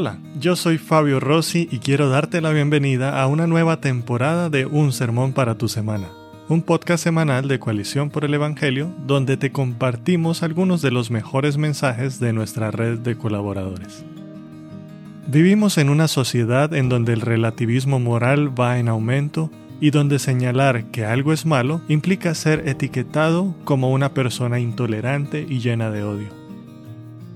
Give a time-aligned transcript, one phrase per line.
[0.00, 4.64] Hola, yo soy Fabio Rossi y quiero darte la bienvenida a una nueva temporada de
[4.64, 6.06] Un Sermón para tu Semana,
[6.48, 11.58] un podcast semanal de Coalición por el Evangelio donde te compartimos algunos de los mejores
[11.58, 14.04] mensajes de nuestra red de colaboradores.
[15.26, 20.92] Vivimos en una sociedad en donde el relativismo moral va en aumento y donde señalar
[20.92, 26.37] que algo es malo implica ser etiquetado como una persona intolerante y llena de odio.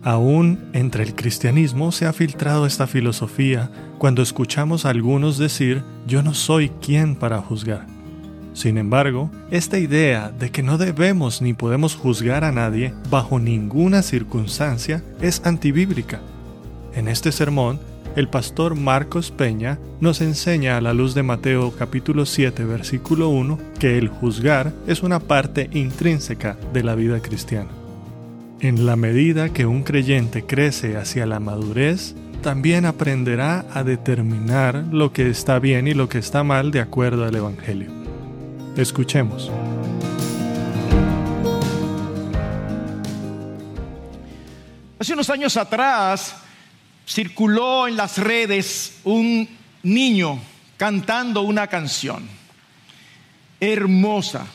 [0.05, 6.25] Aún entre el cristianismo se ha filtrado esta filosofía cuando escuchamos a algunos decir yo
[6.25, 7.87] no soy quien para juzgar.
[8.53, 14.03] Sin embargo, esta idea de que no debemos ni podemos juzgar a nadie bajo ninguna
[14.03, 16.21] circunstancia es antibíblica.
[16.95, 17.79] En este sermón,
[18.17, 23.59] el pastor Marcos Peña nos enseña a la luz de Mateo capítulo 7 versículo 1
[23.79, 27.82] que el juzgar es una parte intrínseca de la vida cristiana.
[28.63, 35.13] En la medida que un creyente crece hacia la madurez, también aprenderá a determinar lo
[35.13, 37.91] que está bien y lo que está mal de acuerdo al Evangelio.
[38.77, 39.51] Escuchemos.
[45.01, 46.37] Hace unos años atrás
[47.05, 49.49] circuló en las redes un
[49.83, 50.39] niño
[50.77, 52.29] cantando una canción
[53.59, 54.47] hermosa.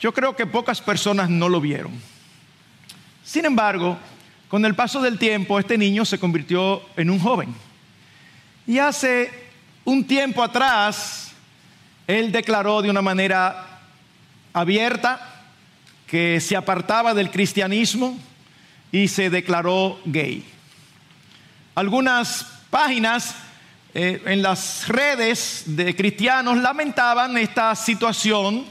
[0.00, 2.11] Yo creo que pocas personas no lo vieron.
[3.32, 3.96] Sin embargo,
[4.46, 7.54] con el paso del tiempo, este niño se convirtió en un joven.
[8.66, 9.30] Y hace
[9.86, 11.32] un tiempo atrás,
[12.06, 13.80] él declaró de una manera
[14.52, 15.46] abierta
[16.06, 18.18] que se apartaba del cristianismo
[18.92, 20.44] y se declaró gay.
[21.74, 23.34] Algunas páginas
[23.94, 28.66] eh, en las redes de cristianos lamentaban esta situación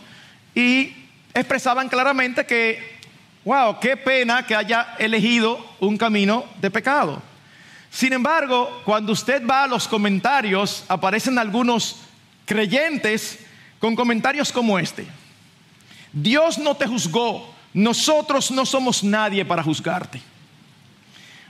[0.53, 0.93] y
[1.33, 2.90] expresaban claramente que
[3.43, 7.21] wow, qué pena que haya elegido un camino de pecado.
[7.89, 11.97] Sin embargo, cuando usted va a los comentarios, aparecen algunos
[12.45, 13.39] creyentes
[13.79, 15.05] con comentarios como este.
[16.13, 20.21] Dios no te juzgó, nosotros no somos nadie para juzgarte.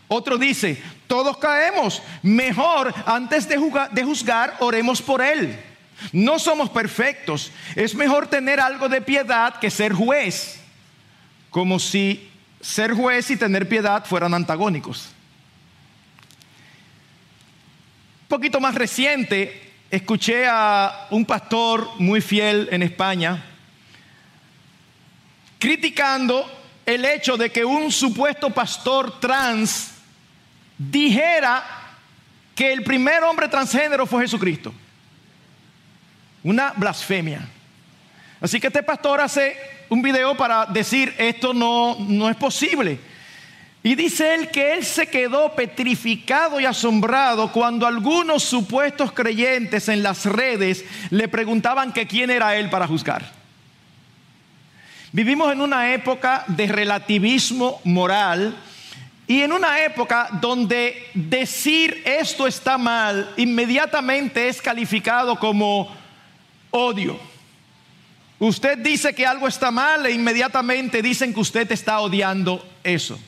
[0.08, 3.58] Otro dice, todos caemos, mejor antes de,
[3.92, 5.58] de juzgar, oremos por Él.
[6.12, 10.61] No somos perfectos, es mejor tener algo de piedad que ser juez
[11.52, 15.10] como si ser juez y tener piedad fueran antagónicos.
[18.24, 23.44] Un poquito más reciente, escuché a un pastor muy fiel en España
[25.62, 26.50] criticando
[26.88, 29.92] el hecho de que un supuesto pastor trans
[30.76, 31.64] dijera
[32.56, 34.74] que el primer hombre transgénero fue Jesucristo.
[36.44, 37.48] Una blasfemia.
[38.42, 39.56] Así que este pastor hace
[39.92, 42.98] un video para decir esto no, no es posible.
[43.84, 50.02] Y dice él que él se quedó petrificado y asombrado cuando algunos supuestos creyentes en
[50.02, 53.34] las redes le preguntaban que quién era él para juzgar.
[55.12, 58.56] Vivimos en una época de relativismo moral
[59.28, 65.94] y en una época donde decir esto está mal inmediatamente es calificado como
[66.70, 67.31] odio.
[68.42, 73.20] Usted dice que algo está mal e inmediatamente dicen que usted está odiando eso.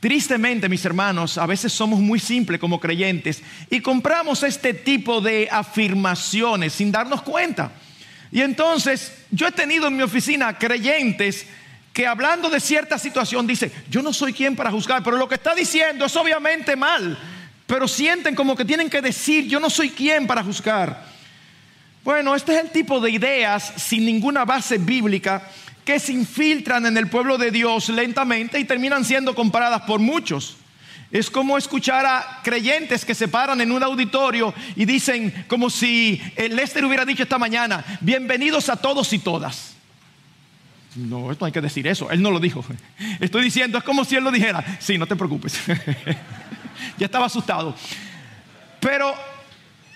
[0.00, 5.46] Tristemente, mis hermanos, a veces somos muy simples como creyentes y compramos este tipo de
[5.48, 7.70] afirmaciones sin darnos cuenta.
[8.32, 11.46] Y entonces yo he tenido en mi oficina creyentes
[11.92, 15.36] que hablando de cierta situación dice, yo no soy quien para juzgar, pero lo que
[15.36, 17.16] está diciendo es obviamente mal,
[17.68, 21.12] pero sienten como que tienen que decir, yo no soy quien para juzgar.
[22.04, 25.48] Bueno, este es el tipo de ideas sin ninguna base bíblica
[25.84, 30.56] que se infiltran en el pueblo de Dios lentamente y terminan siendo comparadas por muchos.
[31.12, 36.20] Es como escuchar a creyentes que se paran en un auditorio y dicen como si
[36.50, 39.74] Lester hubiera dicho esta mañana, bienvenidos a todos y todas.
[40.96, 42.64] No, esto hay que decir eso, él no lo dijo.
[43.20, 44.64] Estoy diciendo, es como si él lo dijera.
[44.80, 45.56] Sí, no te preocupes.
[46.98, 47.76] ya estaba asustado.
[48.80, 49.14] Pero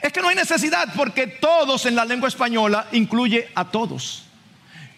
[0.07, 4.23] es que no hay necesidad porque todos en la lengua española incluye a todos.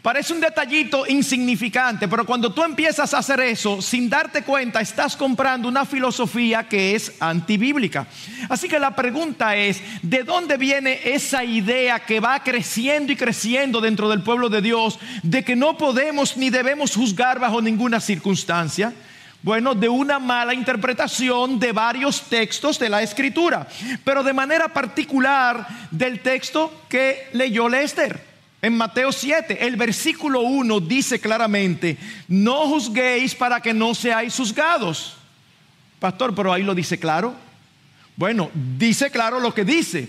[0.02, 5.16] Parece un detallito insignificante, pero cuando tú empiezas a hacer eso sin darte cuenta, estás
[5.16, 8.06] comprando una filosofía que es antibíblica.
[8.48, 13.80] Así que la pregunta es, ¿de dónde viene esa idea que va creciendo y creciendo
[13.80, 18.94] dentro del pueblo de Dios de que no podemos ni debemos juzgar bajo ninguna circunstancia?
[19.42, 23.68] Bueno, de una mala interpretación de varios textos de la escritura,
[24.02, 28.26] pero de manera particular del texto que leyó Lester.
[28.60, 31.96] En Mateo 7, el versículo 1 dice claramente,
[32.26, 35.14] no juzguéis para que no seáis juzgados.
[36.00, 37.34] Pastor, pero ahí lo dice claro.
[38.16, 40.08] Bueno, dice claro lo que dice.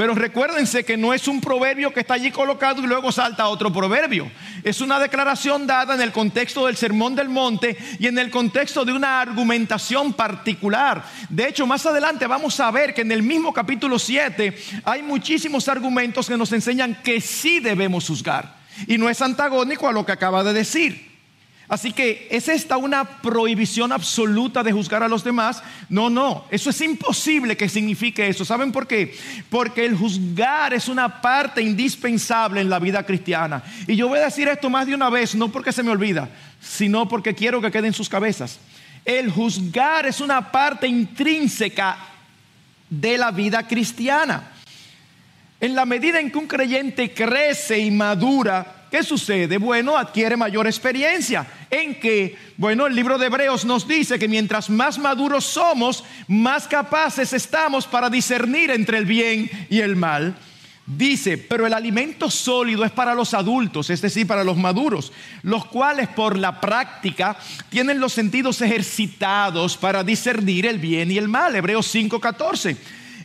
[0.00, 3.70] Pero recuérdense que no es un proverbio que está allí colocado y luego salta otro
[3.70, 4.32] proverbio.
[4.64, 8.86] Es una declaración dada en el contexto del Sermón del Monte y en el contexto
[8.86, 11.04] de una argumentación particular.
[11.28, 15.68] De hecho, más adelante vamos a ver que en el mismo capítulo 7 hay muchísimos
[15.68, 18.56] argumentos que nos enseñan que sí debemos juzgar.
[18.86, 21.09] Y no es antagónico a lo que acaba de decir.
[21.70, 25.62] Así que, ¿es esta una prohibición absoluta de juzgar a los demás?
[25.88, 28.44] No, no, eso es imposible que signifique eso.
[28.44, 29.16] ¿Saben por qué?
[29.48, 33.62] Porque el juzgar es una parte indispensable en la vida cristiana.
[33.86, 36.28] Y yo voy a decir esto más de una vez, no porque se me olvida,
[36.60, 38.58] sino porque quiero que quede en sus cabezas.
[39.04, 41.96] El juzgar es una parte intrínseca
[42.88, 44.50] de la vida cristiana.
[45.60, 49.56] En la medida en que un creyente crece y madura, ¿Qué sucede?
[49.58, 51.46] Bueno, adquiere mayor experiencia.
[51.70, 56.66] En que, bueno, el libro de Hebreos nos dice que mientras más maduros somos, más
[56.66, 60.34] capaces estamos para discernir entre el bien y el mal.
[60.84, 65.12] Dice, pero el alimento sólido es para los adultos, es decir, para los maduros,
[65.42, 67.36] los cuales por la práctica
[67.68, 71.54] tienen los sentidos ejercitados para discernir el bien y el mal.
[71.54, 72.76] Hebreos 5:14.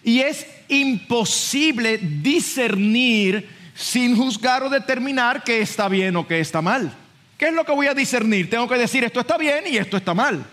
[0.04, 6.92] Y es imposible discernir sin juzgar o determinar qué está bien o qué está mal.
[7.38, 8.50] ¿Qué es lo que voy a discernir?
[8.50, 10.46] Tengo que decir esto está bien y esto está mal.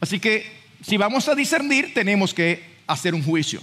[0.00, 3.60] Así que si vamos a discernir tenemos que hacer un juicio.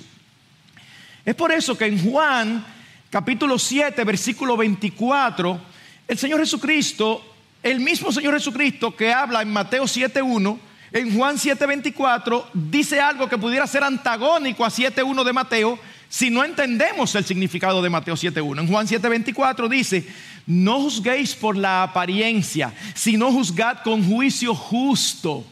[1.25, 2.65] Es por eso que en Juan
[3.09, 5.71] capítulo 7 versículo 24
[6.07, 7.23] el Señor Jesucristo,
[7.61, 10.59] el mismo Señor Jesucristo que habla en Mateo 7.1,
[10.93, 15.79] en Juan 7.24 dice algo que pudiera ser antagónico a 7.1 de Mateo,
[16.11, 18.59] si no entendemos el significado de Mateo 7.1.
[18.59, 20.05] En Juan 7.24 dice,
[20.45, 25.45] no juzguéis por la apariencia, sino juzgad con juicio justo.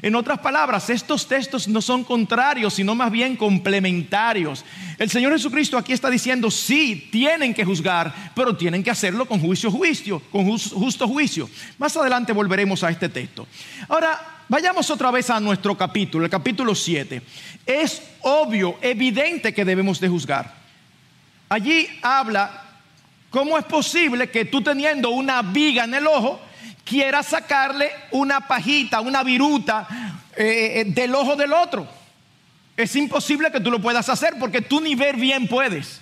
[0.00, 4.64] En otras palabras, estos textos no son contrarios, sino más bien complementarios.
[4.96, 9.38] El Señor Jesucristo aquí está diciendo, sí, tienen que juzgar, pero tienen que hacerlo con
[9.38, 11.50] juicio, juicio, con justo juicio.
[11.76, 13.46] Más adelante volveremos a este texto.
[13.86, 17.20] Ahora, Vayamos otra vez a nuestro capítulo, el capítulo 7.
[17.66, 20.54] Es obvio, evidente que debemos de juzgar.
[21.48, 22.62] Allí habla
[23.30, 26.40] cómo es posible que tú teniendo una viga en el ojo,
[26.84, 29.88] quieras sacarle una pajita, una viruta
[30.36, 31.88] eh, eh, del ojo del otro.
[32.76, 36.00] Es imposible que tú lo puedas hacer porque tú ni ver bien puedes.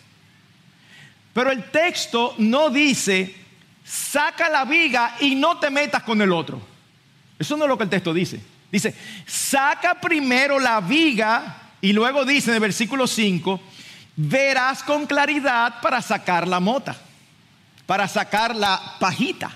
[1.32, 3.34] Pero el texto no dice,
[3.82, 6.73] saca la viga y no te metas con el otro.
[7.38, 8.40] Eso no es lo que el texto dice.
[8.70, 8.94] Dice,
[9.26, 13.60] saca primero la viga y luego dice en el versículo 5,
[14.16, 16.96] verás con claridad para sacar la mota,
[17.86, 19.52] para sacar la pajita.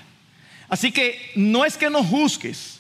[0.69, 2.78] Así que no es que no juzgues,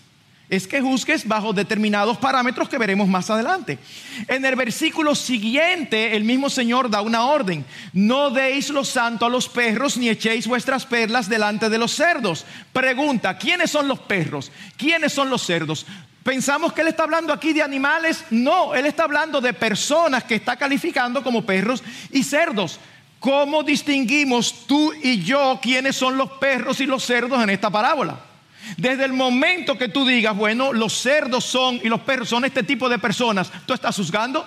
[0.50, 3.78] es que juzgues bajo determinados parámetros que veremos más adelante.
[4.26, 7.64] En el versículo siguiente, el mismo Señor da una orden.
[7.92, 12.46] No deis lo santo a los perros, ni echéis vuestras perlas delante de los cerdos.
[12.72, 14.50] Pregunta, ¿quiénes son los perros?
[14.78, 15.84] ¿Quiénes son los cerdos?
[16.22, 18.24] ¿Pensamos que Él está hablando aquí de animales?
[18.30, 22.80] No, Él está hablando de personas que está calificando como perros y cerdos.
[23.20, 28.27] ¿Cómo distinguimos tú y yo quiénes son los perros y los cerdos en esta parábola?
[28.76, 32.62] Desde el momento que tú digas, bueno, los cerdos son y los perros son este
[32.62, 34.46] tipo de personas, tú estás juzgando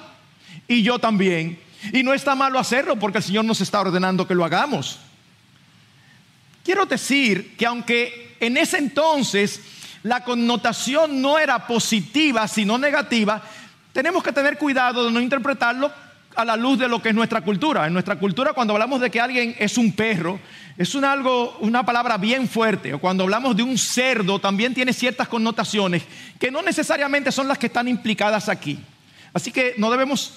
[0.68, 1.60] y yo también.
[1.92, 5.00] Y no está malo hacerlo porque el Señor nos está ordenando que lo hagamos.
[6.64, 9.62] Quiero decir que aunque en ese entonces
[10.04, 13.42] la connotación no era positiva, sino negativa,
[13.94, 15.92] tenemos que tener cuidado de no interpretarlo
[16.36, 17.88] a la luz de lo que es nuestra cultura.
[17.88, 20.40] En nuestra cultura, cuando hablamos de que alguien es un perro,
[20.78, 22.94] es algo, una palabra bien fuerte.
[22.94, 26.04] O cuando hablamos de un cerdo, también tiene ciertas connotaciones
[26.40, 28.80] que no necesariamente son las que están implicadas aquí.
[29.34, 30.34] Así que no debemos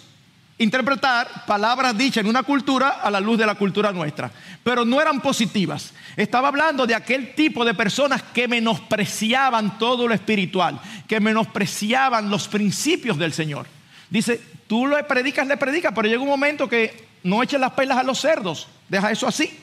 [0.58, 4.30] interpretar palabras dichas en una cultura a la luz de la cultura nuestra.
[4.62, 5.92] Pero no eran positivas.
[6.16, 12.48] Estaba hablando de aquel tipo de personas que menospreciaban todo lo espiritual, que menospreciaban los
[12.48, 13.66] principios del Señor.
[14.10, 17.99] Dice, tú le predicas, le predicas, pero llega un momento que no eches las pelas
[17.99, 18.68] a los cerdos.
[18.88, 19.59] Deja eso así.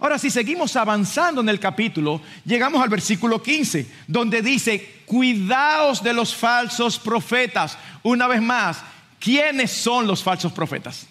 [0.00, 6.12] Ahora, si seguimos avanzando en el capítulo, llegamos al versículo 15, donde dice, cuidaos de
[6.12, 7.78] los falsos profetas.
[8.02, 8.82] Una vez más,
[9.18, 11.06] ¿quiénes son los falsos profetas?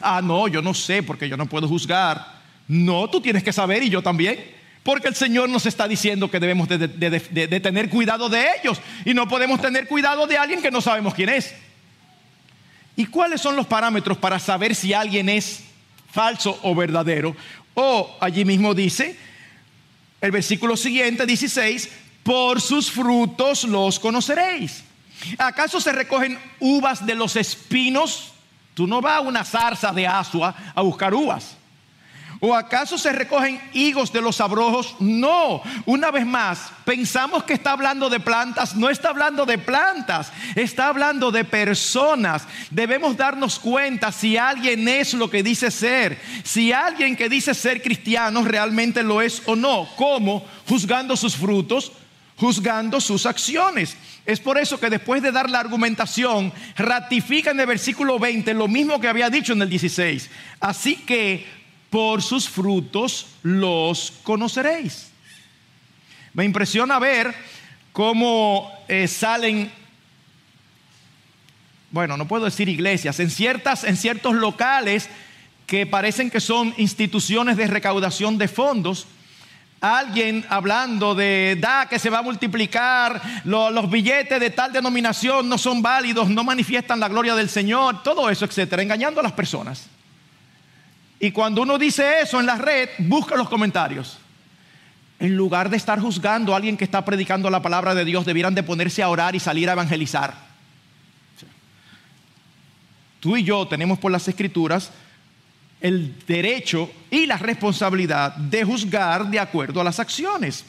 [0.00, 2.36] Ah, no, yo no sé porque yo no puedo juzgar.
[2.68, 4.56] No, tú tienes que saber y yo también.
[4.86, 6.78] Porque el Señor nos está diciendo que debemos de,
[7.60, 11.28] tener cuidado de ellos y no podemos tener cuidado de alguien que no sabemos quién
[11.28, 11.52] es.
[12.94, 15.64] ¿Y cuáles son los parámetros para saber si alguien es
[16.12, 17.34] falso o verdadero?
[17.74, 19.18] O allí mismo dice,
[20.20, 21.90] el versículo siguiente, 16,
[22.22, 24.84] por sus frutos los conoceréis.
[25.36, 28.34] ¿Acaso se recogen uvas de los espinos?
[28.74, 31.56] Tú no vas a una zarza de asua a buscar uvas.
[32.40, 34.96] ¿O acaso se recogen higos de los abrojos?
[35.00, 40.32] No, una vez más, pensamos que está hablando de plantas, no está hablando de plantas,
[40.54, 42.46] está hablando de personas.
[42.70, 47.82] Debemos darnos cuenta si alguien es lo que dice ser, si alguien que dice ser
[47.82, 49.88] cristiano realmente lo es o no.
[49.96, 50.44] ¿Cómo?
[50.68, 51.92] Juzgando sus frutos,
[52.36, 53.96] juzgando sus acciones.
[54.26, 58.66] Es por eso que después de dar la argumentación, ratifica en el versículo 20 lo
[58.66, 60.28] mismo que había dicho en el 16.
[60.60, 61.46] Así que
[61.90, 65.10] por sus frutos los conoceréis.
[66.32, 67.34] Me impresiona ver
[67.92, 69.72] cómo eh, salen,
[71.90, 75.08] bueno, no puedo decir iglesias, en, ciertas, en ciertos locales
[75.66, 79.06] que parecen que son instituciones de recaudación de fondos,
[79.80, 85.58] alguien hablando de da que se va a multiplicar, los billetes de tal denominación no
[85.58, 89.88] son válidos, no manifiestan la gloria del Señor, todo eso, etcétera, engañando a las personas.
[91.18, 94.18] Y cuando uno dice eso en la red, busca los comentarios.
[95.18, 98.54] En lugar de estar juzgando a alguien que está predicando la palabra de Dios, debieran
[98.54, 100.34] de ponerse a orar y salir a evangelizar.
[103.20, 104.92] Tú y yo tenemos por las escrituras
[105.80, 110.64] el derecho y la responsabilidad de juzgar de acuerdo a las acciones.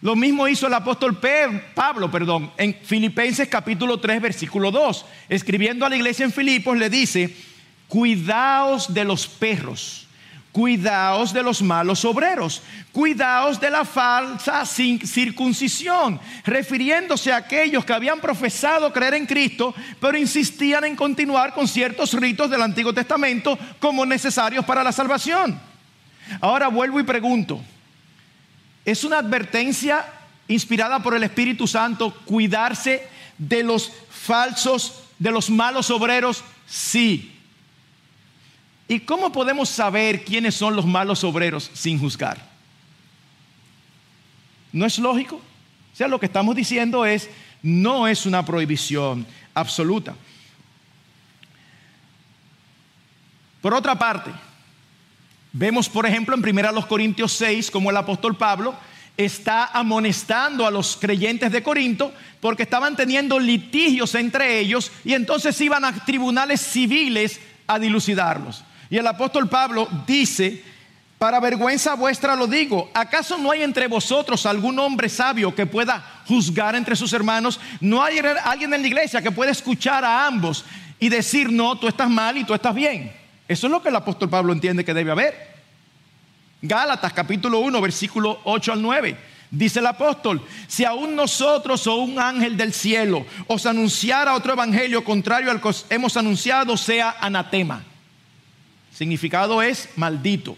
[0.00, 1.20] Lo mismo hizo el apóstol
[1.74, 5.04] Pablo, perdón, en Filipenses capítulo 3, versículo 2.
[5.28, 7.34] Escribiendo a la iglesia en Filipos le dice,
[7.92, 10.06] cuidaos de los perros,
[10.50, 18.18] cuidaos de los malos obreros, cuidaos de la falsa circuncisión, refiriéndose a aquellos que habían
[18.18, 24.06] profesado creer en Cristo, pero insistían en continuar con ciertos ritos del Antiguo Testamento como
[24.06, 25.60] necesarios para la salvación.
[26.40, 27.60] Ahora vuelvo y pregunto,
[28.86, 30.06] ¿es una advertencia
[30.48, 33.06] inspirada por el Espíritu Santo cuidarse
[33.36, 36.42] de los falsos, de los malos obreros?
[36.66, 37.31] Sí.
[38.92, 42.36] ¿Y cómo podemos saber quiénes son los malos obreros sin juzgar?
[44.70, 45.36] ¿No es lógico?
[45.36, 47.30] O sea, lo que estamos diciendo es,
[47.62, 50.14] no es una prohibición absoluta.
[53.62, 54.30] Por otra parte,
[55.54, 58.74] vemos por ejemplo en 1 Corintios 6 como el apóstol Pablo
[59.16, 65.58] está amonestando a los creyentes de Corinto porque estaban teniendo litigios entre ellos y entonces
[65.62, 68.64] iban a tribunales civiles a dilucidarlos.
[68.92, 70.62] Y el apóstol Pablo dice,
[71.16, 76.20] para vergüenza vuestra lo digo, ¿acaso no hay entre vosotros algún hombre sabio que pueda
[76.26, 77.58] juzgar entre sus hermanos?
[77.80, 80.66] ¿No hay alguien en la iglesia que pueda escuchar a ambos
[80.98, 83.10] y decir, no, tú estás mal y tú estás bien?
[83.48, 85.56] Eso es lo que el apóstol Pablo entiende que debe haber.
[86.60, 89.16] Gálatas capítulo 1, versículo 8 al 9.
[89.50, 95.02] Dice el apóstol, si aún nosotros o un ángel del cielo os anunciara otro evangelio
[95.02, 97.84] contrario al que hemos anunciado, sea anatema.
[98.94, 100.56] Significado es maldito.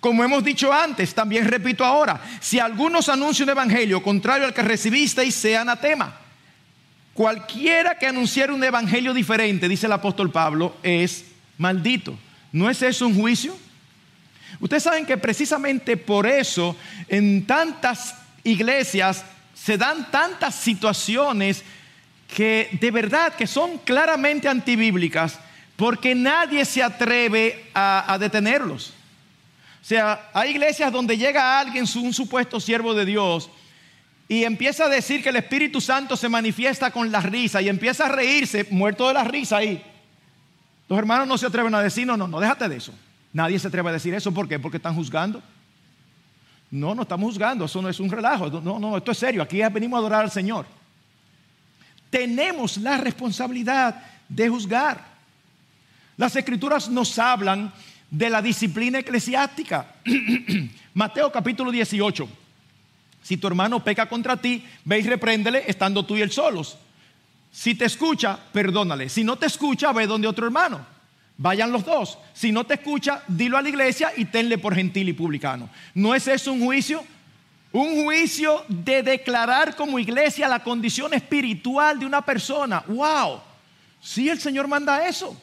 [0.00, 4.62] Como hemos dicho antes, también repito ahora, si algunos anuncian un evangelio contrario al que
[4.62, 6.16] recibisteis, sea anatema.
[7.12, 11.26] Cualquiera que anunciara un evangelio diferente, dice el apóstol Pablo, es
[11.58, 12.18] maldito.
[12.52, 13.56] ¿No es eso un juicio?
[14.58, 16.76] Ustedes saben que precisamente por eso
[17.08, 21.62] en tantas iglesias se dan tantas situaciones
[22.34, 25.38] que de verdad que son claramente antibíblicas
[25.80, 28.92] porque nadie se atreve a, detenerlos.
[29.80, 33.48] O sea, hay iglesias donde llega alguien, un supuesto siervo de Dios,
[34.28, 38.04] y empieza a decir que el Espíritu Santo se manifiesta con la risa y empieza
[38.04, 39.82] a reírse, muerto de la risa ahí.
[40.86, 42.92] Los hermanos no se atreven a decir, no, no, no, déjate de eso.
[43.32, 44.34] Nadie se atreve a decir eso.
[44.34, 44.58] ¿Por qué?
[44.58, 45.42] Porque están juzgando.
[46.70, 48.50] No, no estamos juzgando, eso no es un relajo.
[48.50, 49.40] No, no, esto es serio.
[49.40, 50.66] Aquí venimos a adorar al Señor.
[52.10, 55.09] Tenemos la responsabilidad de juzgar.
[56.20, 57.72] Las escrituras nos hablan
[58.10, 59.94] de la disciplina eclesiástica.
[60.92, 62.28] Mateo capítulo 18.
[63.22, 66.76] Si tu hermano peca contra ti, ve y repréndele estando tú y él solos.
[67.50, 69.08] Si te escucha, perdónale.
[69.08, 70.84] Si no te escucha, ve donde otro hermano.
[71.38, 72.18] Vayan los dos.
[72.34, 75.70] Si no te escucha, dilo a la iglesia y tenle por gentil y publicano.
[75.94, 77.02] ¿No es eso un juicio?
[77.72, 82.84] Un juicio de declarar como iglesia la condición espiritual de una persona.
[82.88, 83.40] ¡Wow!
[84.02, 85.34] Sí, el Señor manda eso.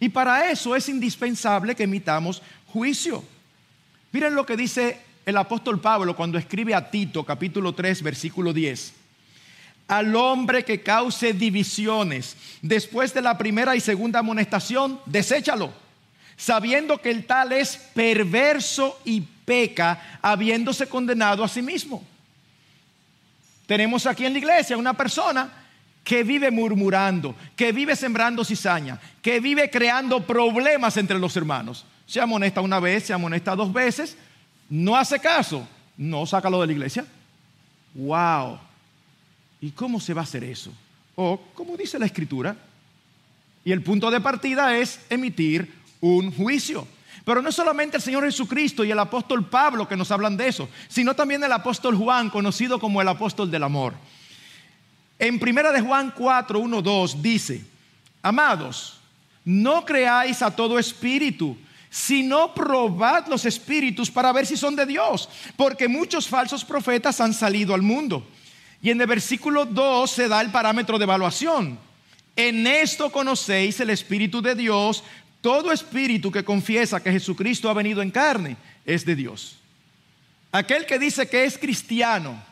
[0.00, 3.22] Y para eso es indispensable que emitamos juicio.
[4.10, 8.94] Miren lo que dice el apóstol Pablo cuando escribe a Tito capítulo 3 versículo 10.
[9.88, 15.70] Al hombre que cause divisiones después de la primera y segunda amonestación, deséchalo,
[16.36, 22.02] sabiendo que el tal es perverso y peca, habiéndose condenado a sí mismo.
[23.66, 25.59] Tenemos aquí en la iglesia una persona
[26.10, 31.86] que vive murmurando, que vive sembrando cizaña, que vive creando problemas entre los hermanos.
[32.04, 34.16] Se amonesta una vez, se amonesta dos veces,
[34.68, 35.64] no hace caso,
[35.96, 37.06] no sácalo de la iglesia.
[37.94, 38.58] ¡Wow!
[39.60, 40.72] ¿Y cómo se va a hacer eso?
[41.14, 42.56] O, como dice la escritura,
[43.64, 46.88] y el punto de partida es emitir un juicio.
[47.24, 50.48] Pero no es solamente el Señor Jesucristo y el apóstol Pablo que nos hablan de
[50.48, 53.94] eso, sino también el apóstol Juan, conocido como el apóstol del amor.
[55.20, 57.62] En primera de Juan 4, 1, 2 dice,
[58.22, 58.98] amados,
[59.44, 61.58] no creáis a todo espíritu,
[61.90, 67.34] sino probad los espíritus para ver si son de Dios, porque muchos falsos profetas han
[67.34, 68.26] salido al mundo.
[68.80, 71.78] Y en el versículo 2 se da el parámetro de evaluación.
[72.34, 75.04] En esto conocéis el Espíritu de Dios.
[75.42, 79.58] Todo espíritu que confiesa que Jesucristo ha venido en carne es de Dios.
[80.50, 82.42] Aquel que dice que es cristiano,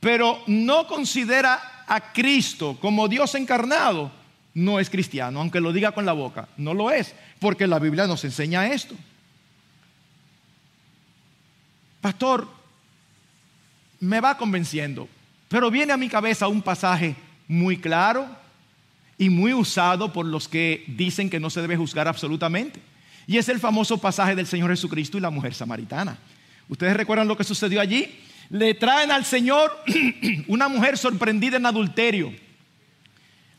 [0.00, 4.10] pero no considera a Cristo como Dios encarnado,
[4.54, 6.48] no es cristiano, aunque lo diga con la boca.
[6.56, 8.94] No lo es, porque la Biblia nos enseña esto.
[12.00, 12.48] Pastor,
[14.00, 15.08] me va convenciendo,
[15.48, 17.14] pero viene a mi cabeza un pasaje
[17.46, 18.26] muy claro
[19.18, 22.80] y muy usado por los que dicen que no se debe juzgar absolutamente.
[23.26, 26.16] Y es el famoso pasaje del Señor Jesucristo y la mujer samaritana.
[26.68, 28.18] ¿Ustedes recuerdan lo que sucedió allí?
[28.50, 29.84] Le traen al Señor
[30.48, 32.34] una mujer sorprendida en adulterio.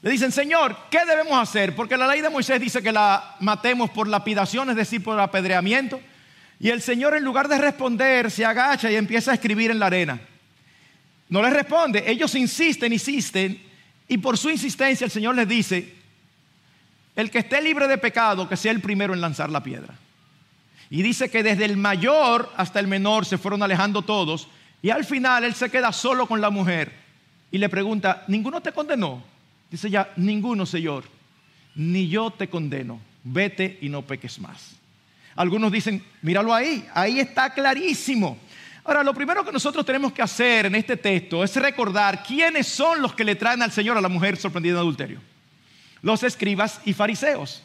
[0.01, 1.75] Le dicen, Señor, ¿qué debemos hacer?
[1.75, 6.01] Porque la ley de Moisés dice que la matemos por lapidación, es decir, por apedreamiento.
[6.59, 9.87] Y el Señor en lugar de responder se agacha y empieza a escribir en la
[9.87, 10.19] arena.
[11.29, 13.61] No les responde, ellos insisten, insisten,
[14.07, 15.95] y por su insistencia el Señor les dice,
[17.15, 19.95] el que esté libre de pecado, que sea el primero en lanzar la piedra.
[20.89, 24.49] Y dice que desde el mayor hasta el menor se fueron alejando todos,
[24.81, 26.91] y al final él se queda solo con la mujer
[27.51, 29.23] y le pregunta, ¿ninguno te condenó?
[29.69, 31.03] Dice ya, ninguno, Señor,
[31.75, 34.75] ni yo te condeno, vete y no peques más.
[35.35, 38.37] Algunos dicen, míralo ahí, ahí está clarísimo.
[38.83, 43.01] Ahora, lo primero que nosotros tenemos que hacer en este texto es recordar quiénes son
[43.01, 45.21] los que le traen al Señor a la mujer sorprendida en adulterio.
[46.01, 47.61] Los escribas y fariseos,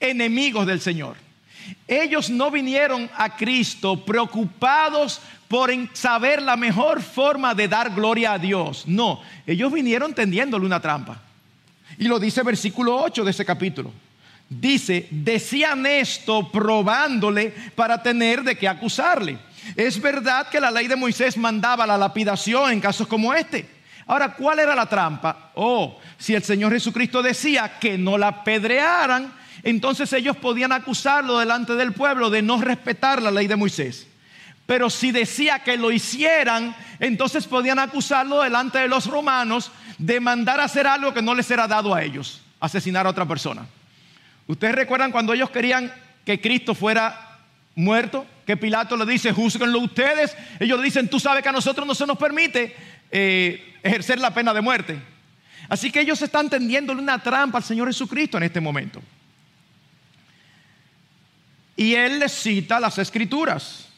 [0.00, 1.16] enemigos del Señor.
[1.86, 8.38] Ellos no vinieron a Cristo preocupados por saber la mejor forma de dar gloria a
[8.38, 8.84] Dios.
[8.86, 11.20] No, ellos vinieron tendiéndole una trampa.
[11.98, 13.92] Y lo dice versículo 8 de ese capítulo.
[14.48, 19.38] Dice, decían esto probándole para tener de qué acusarle.
[19.76, 23.66] Es verdad que la ley de Moisés mandaba la lapidación en casos como este.
[24.06, 25.50] Ahora, ¿cuál era la trampa?
[25.54, 31.74] Oh, si el Señor Jesucristo decía que no la apedrearan, entonces ellos podían acusarlo delante
[31.74, 34.06] del pueblo de no respetar la ley de Moisés.
[34.66, 40.60] Pero si decía que lo hicieran, entonces podían acusarlo delante de los romanos de mandar
[40.60, 43.66] a hacer algo que no les era dado a ellos, asesinar a otra persona.
[44.46, 45.92] ¿Ustedes recuerdan cuando ellos querían
[46.24, 47.34] que Cristo fuera
[47.74, 50.36] muerto, que Pilato le dice, juzguenlo ustedes.
[50.60, 52.74] Ellos le dicen, tú sabes que a nosotros no se nos permite
[53.10, 54.98] eh, ejercer la pena de muerte.
[55.68, 59.02] Así que ellos están tendiéndole una trampa al Señor Jesucristo en este momento.
[61.76, 63.88] Y él les cita las escrituras.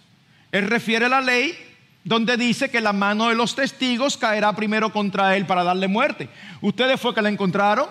[0.52, 1.56] Él refiere la ley
[2.04, 6.28] donde dice que la mano de los testigos caerá primero contra él para darle muerte.
[6.60, 7.88] ¿Ustedes fue que la encontraron?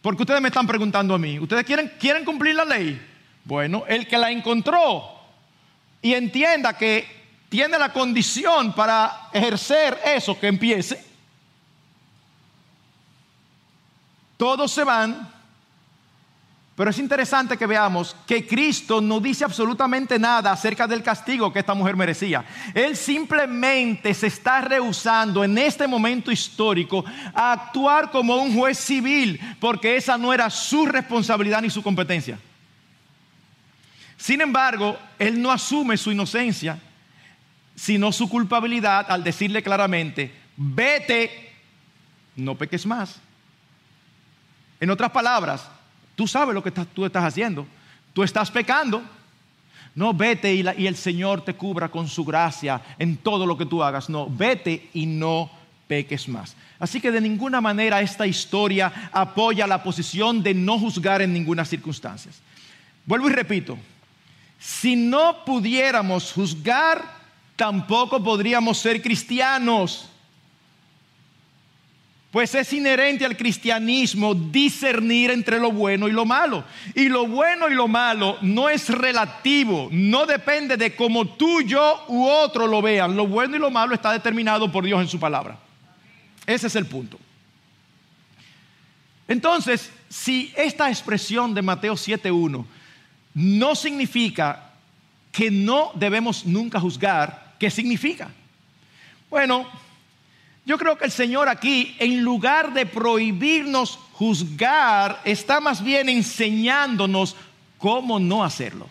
[0.00, 1.38] Porque ustedes me están preguntando a mí.
[1.38, 3.00] ¿Ustedes quieren, quieren cumplir la ley?
[3.44, 5.20] Bueno, el que la encontró
[6.00, 7.06] y entienda que
[7.50, 11.04] tiene la condición para ejercer eso, que empiece,
[14.36, 15.28] todos se van,
[16.80, 21.58] pero es interesante que veamos que Cristo no dice absolutamente nada acerca del castigo que
[21.58, 22.42] esta mujer merecía.
[22.72, 29.38] Él simplemente se está rehusando en este momento histórico a actuar como un juez civil,
[29.60, 32.38] porque esa no era su responsabilidad ni su competencia.
[34.16, 36.78] Sin embargo, él no asume su inocencia,
[37.74, 41.52] sino su culpabilidad al decirle claramente, vete,
[42.36, 43.20] no peques más.
[44.80, 45.68] En otras palabras,
[46.20, 47.66] tú sabes lo que tú estás haciendo,
[48.12, 49.02] tú estás pecando.
[49.94, 53.82] No vete y, el Señor te cubra con su gracia en todo lo que tú
[53.82, 54.10] hagas.
[54.10, 55.50] No, vete y no
[55.88, 56.54] peques más.
[56.78, 61.64] Así que de ninguna manera esta historia apoya la posición de no juzgar en ninguna
[61.64, 62.30] circunstancia.
[63.06, 63.78] Vuelvo y repito,
[64.58, 67.02] si no pudiéramos juzgar,
[67.56, 70.09] tampoco podríamos ser cristianos.
[72.30, 76.64] Pues es inherente al cristianismo discernir entre lo bueno y lo malo.
[76.94, 82.04] Y lo bueno y lo malo no es relativo, no depende de cómo tú, yo
[82.06, 83.16] u otro lo vean.
[83.16, 85.58] Lo bueno y lo malo está determinado por Dios en su palabra.
[86.46, 87.18] Ese es el punto.
[89.26, 92.64] Entonces, si esta expresión de Mateo 7.1
[93.34, 94.70] no significa
[95.32, 98.30] que no debemos nunca juzgar, ¿qué significa?
[99.28, 99.66] Bueno,
[100.70, 107.34] yo creo que el Señor aquí, en lugar de prohibirnos juzgar, está más bien enseñándonos
[107.76, 108.86] cómo no hacerlo.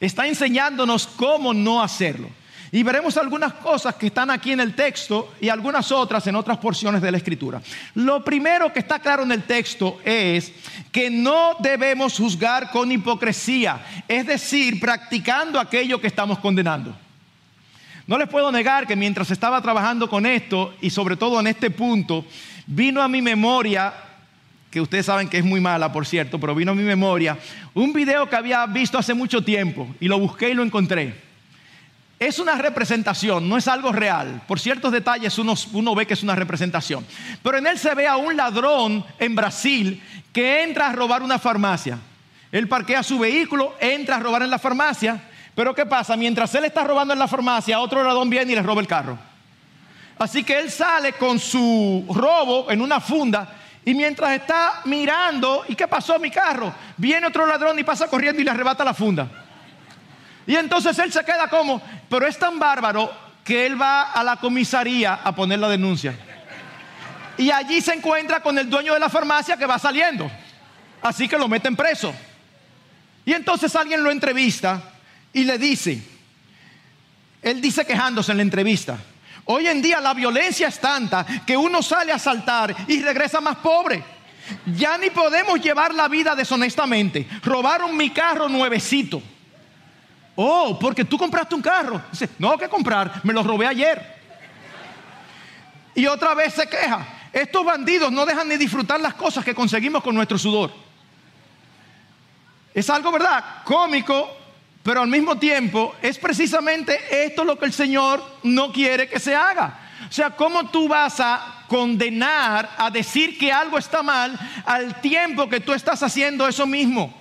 [0.00, 2.30] Está enseñándonos cómo no hacerlo.
[2.72, 6.56] Y veremos algunas cosas que están aquí en el texto y algunas otras en otras
[6.56, 7.60] porciones de la escritura.
[7.92, 10.50] Lo primero que está claro en el texto es
[10.90, 17.03] que no debemos juzgar con hipocresía, es decir, practicando aquello que estamos condenando.
[18.06, 21.70] No les puedo negar que mientras estaba trabajando con esto y sobre todo en este
[21.70, 22.24] punto,
[22.66, 23.94] vino a mi memoria
[24.70, 27.38] que ustedes saben que es muy mala, por cierto, pero vino a mi memoria,
[27.74, 31.14] un video que había visto hace mucho tiempo y lo busqué y lo encontré.
[32.18, 34.42] Es una representación, no es algo real.
[34.48, 37.06] Por ciertos detalles uno, ve que es una representación.
[37.42, 41.38] Pero en él se ve a un ladrón en Brasil que entra a robar una
[41.38, 41.98] farmacia.
[42.50, 45.22] Él parquea su vehículo, entra a robar en la farmacia.
[45.54, 46.16] Pero ¿qué pasa?
[46.16, 49.18] Mientras él está robando en la farmacia, otro ladrón viene y le roba el carro.
[50.18, 55.74] Así que él sale con su robo en una funda y mientras está mirando, ¿y
[55.74, 56.72] qué pasó mi carro?
[56.96, 59.28] Viene otro ladrón y pasa corriendo y le arrebata la funda.
[60.46, 63.12] Y entonces él se queda como, pero es tan bárbaro
[63.44, 66.14] que él va a la comisaría a poner la denuncia.
[67.36, 70.30] Y allí se encuentra con el dueño de la farmacia que va saliendo.
[71.02, 72.14] Así que lo meten preso.
[73.26, 74.93] Y entonces alguien lo entrevista
[75.34, 76.00] y le dice,
[77.42, 78.98] él dice quejándose en la entrevista,
[79.44, 83.56] hoy en día la violencia es tanta que uno sale a saltar y regresa más
[83.56, 84.02] pobre.
[84.76, 87.26] Ya ni podemos llevar la vida deshonestamente.
[87.42, 89.22] Robaron mi carro nuevecito.
[90.36, 92.02] Oh, porque tú compraste un carro.
[92.10, 94.14] Dice, no, que comprar, me lo robé ayer.
[95.94, 97.06] Y otra vez se queja.
[97.32, 100.72] Estos bandidos no dejan ni disfrutar las cosas que conseguimos con nuestro sudor.
[102.72, 103.62] Es algo, ¿verdad?
[103.64, 104.43] Cómico,
[104.84, 109.34] pero al mismo tiempo es precisamente esto lo que el Señor no quiere que se
[109.34, 109.80] haga.
[110.08, 115.48] O sea, ¿cómo tú vas a condenar, a decir que algo está mal al tiempo
[115.48, 117.12] que tú estás haciendo eso mismo?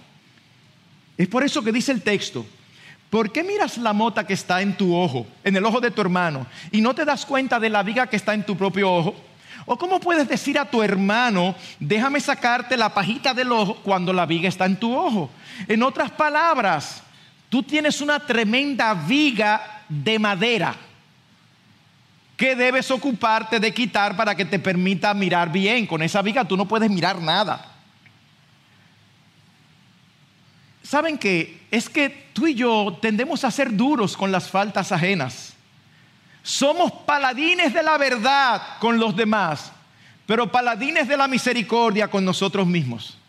[1.17, 2.45] Es por eso que dice el texto,
[3.09, 6.01] ¿Por qué miras la mota que está en tu ojo, en el ojo de tu
[6.01, 9.15] hermano, y no te das cuenta de la viga que está en tu propio ojo?
[9.67, 14.25] ¿O cómo puedes decir a tu hermano, déjame sacarte la pajita del ojo cuando la
[14.25, 15.29] viga está en tu ojo?
[15.67, 17.03] En otras palabras,
[17.53, 20.75] tú tienes una tremenda viga de madera
[22.35, 25.85] que debes ocuparte de quitar para que te permita mirar bien.
[25.85, 27.63] Con esa viga tú no puedes mirar nada.
[30.81, 31.61] ¿Saben qué?
[31.69, 35.53] Es que tú y yo tendemos a ser duros con las faltas ajenas.
[36.41, 39.71] Somos paladines de la verdad con los demás,
[40.25, 43.19] pero paladines de la misericordia con nosotros mismos.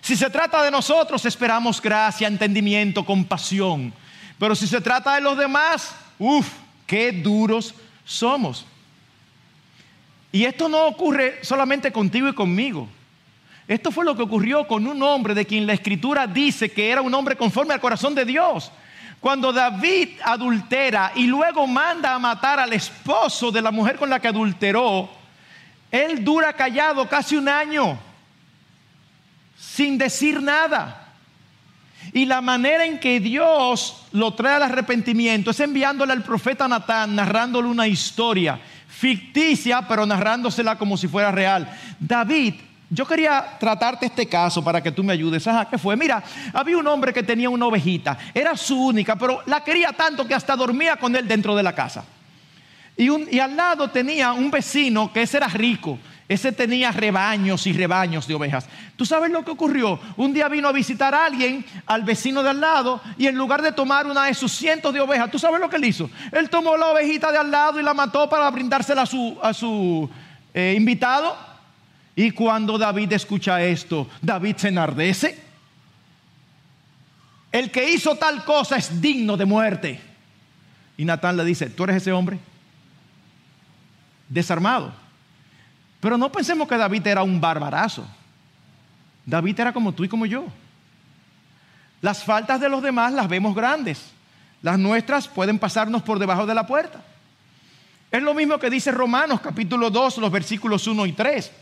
[0.00, 3.92] Si se trata de nosotros, esperamos gracia, entendimiento, compasión.
[4.38, 6.48] Pero si se trata de los demás, uff,
[6.86, 8.64] qué duros somos.
[10.30, 12.88] Y esto no ocurre solamente contigo y conmigo.
[13.66, 17.02] Esto fue lo que ocurrió con un hombre de quien la escritura dice que era
[17.02, 18.72] un hombre conforme al corazón de Dios.
[19.20, 24.20] Cuando David adultera y luego manda a matar al esposo de la mujer con la
[24.20, 25.10] que adulteró,
[25.90, 27.98] él dura callado casi un año,
[29.78, 31.14] sin decir nada.
[32.12, 37.14] Y la manera en que Dios lo trae al arrepentimiento es enviándole al profeta Natán,
[37.14, 41.70] narrándole una historia ficticia, pero narrándosela como si fuera real.
[42.00, 42.54] David
[42.90, 45.46] yo quería tratarte este caso para que tú me ayudes.
[45.46, 45.96] Ajá, ¿qué fue?
[45.96, 50.26] Mira, había un hombre que tenía una ovejita, era su única, pero la quería tanto
[50.26, 52.04] que hasta dormía con él dentro de la casa.
[52.96, 57.72] Y, y al lado tenía un vecino que ese era rico, ese tenía rebaños y
[57.72, 58.68] rebaños de ovejas.
[58.96, 59.98] ¿Tú sabes lo que ocurrió?
[60.18, 63.62] Un día vino a visitar a alguien, al vecino de al lado, y en lugar
[63.62, 66.10] de tomar una de sus cientos de ovejas, ¿tú sabes lo que él hizo?
[66.32, 70.10] Él tomó la ovejita de al lado y la mató para brindársela a su,
[70.52, 71.34] eh, invitado.
[72.14, 75.42] Y cuando David escucha esto, David se enardece.
[77.50, 80.00] El que hizo tal cosa es digno de muerte.
[80.98, 82.38] Y Natán le dice, ¿tú eres ese hombre?
[84.28, 85.07] Desarmado.
[86.00, 88.06] Pero no pensemos que David era un barbarazo.
[89.26, 90.46] David era como tú y como yo.
[92.00, 94.12] Las faltas de los demás las vemos grandes.
[94.62, 97.02] Las nuestras pueden pasarnos por debajo de la puerta.
[98.10, 101.52] Es lo mismo que dice Romanos capítulo 2, los versículos 1 y 3.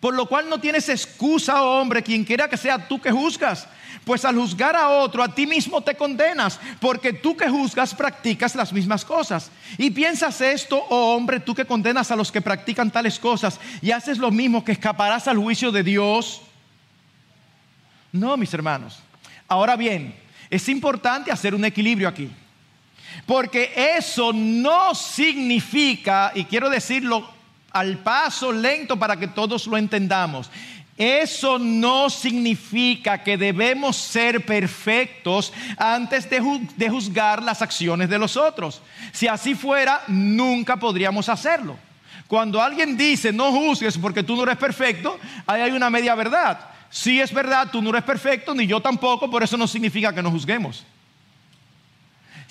[0.00, 3.66] Por lo cual no tienes excusa, oh hombre, quien quiera que sea tú que juzgas.
[4.04, 8.54] Pues al juzgar a otro, a ti mismo te condenas, porque tú que juzgas practicas
[8.54, 9.50] las mismas cosas.
[9.78, 13.90] Y piensas esto, oh hombre, tú que condenas a los que practican tales cosas y
[13.90, 16.42] haces lo mismo que escaparás al juicio de Dios.
[18.12, 19.00] No, mis hermanos.
[19.48, 20.14] Ahora bien,
[20.50, 22.30] es importante hacer un equilibrio aquí.
[23.24, 27.35] Porque eso no significa, y quiero decirlo
[27.76, 30.50] al paso lento para que todos lo entendamos,
[30.96, 38.80] eso no significa que debemos ser perfectos antes de, juzgar las acciones de los otros.
[39.12, 41.76] Si así fuera, nunca podríamos hacerlo.
[42.26, 46.58] Cuando alguien dice no juzgues porque tú no eres perfecto, ahí hay una media verdad.
[46.88, 50.22] Si es verdad, tú no eres perfecto, ni yo tampoco, por eso no significa que
[50.22, 50.84] no juzguemos.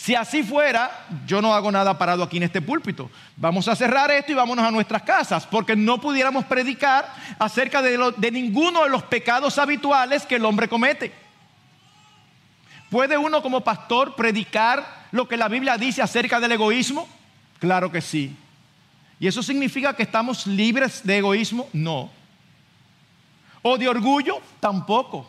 [0.06, 3.10] Si así fuera, yo no hago nada parado aquí en este púlpito.
[3.36, 8.14] Vamos a cerrar esto y vámonos a nuestras casas, porque no pudiéramos predicar acerca de,
[8.16, 11.12] de ninguno de los pecados habituales que el hombre comete.
[12.92, 17.08] ¿Puede uno como pastor predicar lo que la Biblia dice acerca del egoísmo?
[17.58, 18.38] Claro que sí.
[19.20, 21.68] ¿Y eso significa que estamos libres de egoísmo?
[21.74, 22.12] No.
[23.64, 24.40] ¿O de orgullo?
[24.60, 25.28] Tampoco.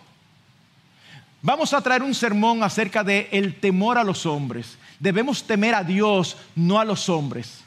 [1.43, 4.79] Vamos a traer un sermón acerca de el temor a los hombres.
[4.99, 7.61] Debemos temer a Dios, no a los hombres.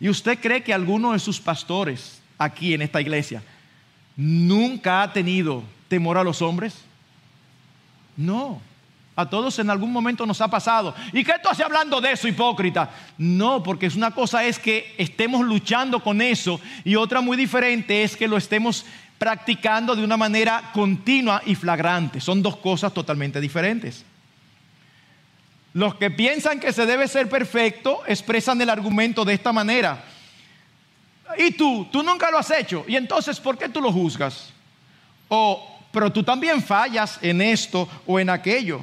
[0.00, 3.42] ¿Y usted cree que alguno de sus pastores aquí en esta iglesia
[4.16, 6.74] nunca ha tenido temor a los hombres?
[8.16, 8.60] No.
[9.14, 10.94] A todos en algún momento nos ha pasado.
[11.12, 12.90] ¿Y qué tú haces hablando de eso, hipócrita?
[13.18, 18.02] No, porque es una cosa es que estemos luchando con eso y otra muy diferente
[18.02, 18.86] es que lo estemos
[19.22, 22.20] practicando de una manera continua y flagrante.
[22.20, 24.04] Son dos cosas totalmente diferentes.
[25.74, 30.02] Los que piensan que se debe ser perfecto expresan el argumento de esta manera.
[31.38, 32.84] Y tú, tú nunca lo has hecho.
[32.88, 34.52] Y entonces, ¿por qué tú lo juzgas?
[35.28, 38.80] O, pero tú también fallas en esto o en aquello.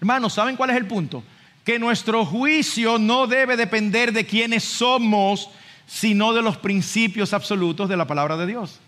[0.00, 1.22] Hermanos, ¿saben cuál es el punto?
[1.66, 5.50] Que nuestro juicio no debe depender de quiénes somos,
[5.86, 8.80] sino de los principios absolutos de la palabra de Dios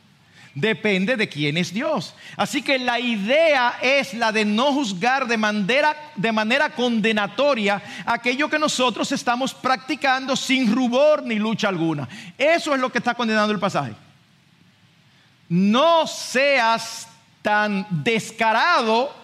[0.54, 2.14] depende de quién es Dios.
[2.36, 8.48] Así que la idea es la de no juzgar de manera, de manera condenatoria aquello
[8.48, 12.08] que nosotros estamos practicando sin rubor ni lucha alguna.
[12.36, 13.94] Eso es lo que está condenando el pasaje.
[15.48, 17.08] No seas
[17.42, 19.14] tan descarado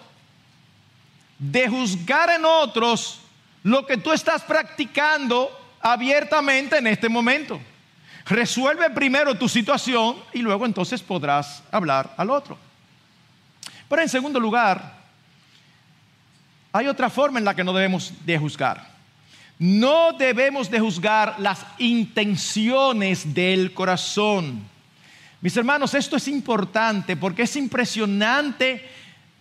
[1.37, 3.19] de juzgar en otros
[3.63, 7.59] lo que tú estás practicando abiertamente en este momento.
[8.25, 12.57] Resuelve primero tu situación y luego entonces podrás hablar al otro.
[13.87, 14.95] Pero en segundo lugar,
[16.73, 18.95] hay otra forma en la que no debemos de juzgar.
[19.59, 24.67] No debemos de juzgar las intenciones del corazón.
[25.39, 28.83] Mis hermanos, esto es importante porque es impresionante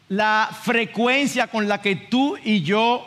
[0.09, 3.05] la frecuencia con la que tú y yo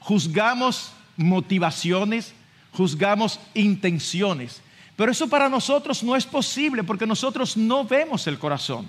[0.00, 2.34] juzgamos motivaciones,
[2.72, 4.60] juzgamos intenciones.
[4.96, 8.86] Pero eso para nosotros no es posible porque nosotros no vemos el corazón.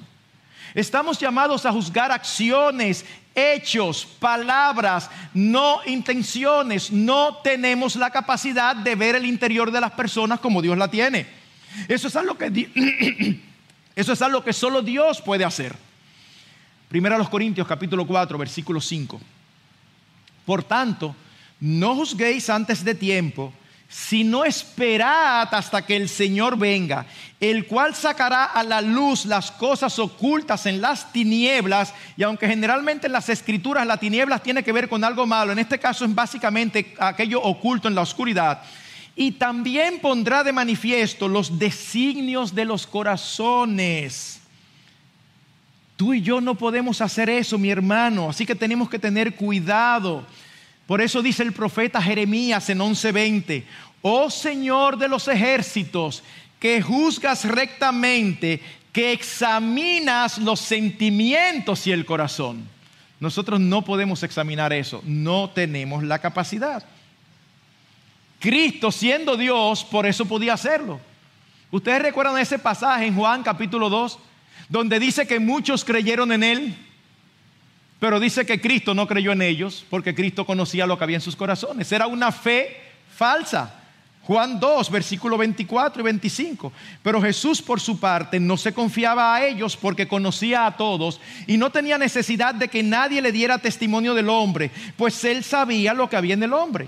[0.73, 6.91] Estamos llamados a juzgar acciones, hechos, palabras, no intenciones.
[6.91, 11.25] No tenemos la capacidad de ver el interior de las personas como Dios la tiene.
[11.87, 13.41] Eso es algo que,
[13.95, 15.75] eso es algo que solo Dios puede hacer.
[16.89, 19.19] Primero a los Corintios capítulo 4 versículo 5.
[20.45, 21.15] Por tanto,
[21.59, 23.53] no juzguéis antes de tiempo
[23.95, 27.05] sino esperad hasta que el Señor venga,
[27.39, 33.07] el cual sacará a la luz las cosas ocultas en las tinieblas, y aunque generalmente
[33.07, 36.13] en las escrituras la tinieblas tiene que ver con algo malo, en este caso es
[36.13, 38.63] básicamente aquello oculto en la oscuridad,
[39.15, 44.41] y también pondrá de manifiesto los designios de los corazones.
[45.95, 50.25] Tú y yo no podemos hacer eso, mi hermano, así que tenemos que tener cuidado.
[50.87, 53.63] Por eso dice el profeta Jeremías en 11:20,
[54.07, 56.21] oh Señor de los ejércitos,
[56.59, 58.61] que juzgas rectamente,
[58.93, 62.69] que examinas los sentimientos y el corazón.
[63.19, 66.85] Nosotros no podemos examinar eso, no tenemos la capacidad.
[68.39, 70.99] Cristo siendo Dios, por eso podía hacerlo.
[71.71, 74.19] Ustedes recuerdan ese pasaje en Juan capítulo 2,
[74.69, 76.75] donde dice que muchos creyeron en Él,
[77.99, 81.21] pero dice que Cristo no creyó en ellos porque Cristo conocía lo que había en
[81.21, 81.91] sus corazones.
[81.91, 83.81] Era una fe falsa.
[84.25, 86.73] Juan 2, versículo 24 y 25.
[87.03, 91.57] Pero Jesús por su parte no se confiaba a ellos porque conocía a todos y
[91.57, 96.09] no tenía necesidad de que nadie le diera testimonio del hombre, pues él sabía lo
[96.09, 96.87] que había en el hombre.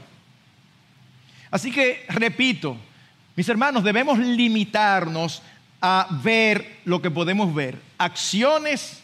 [1.52, 2.76] Así que, repito,
[3.36, 5.44] mis hermanos, debemos limitarnos
[5.80, 9.04] a ver lo que podemos ver, acciones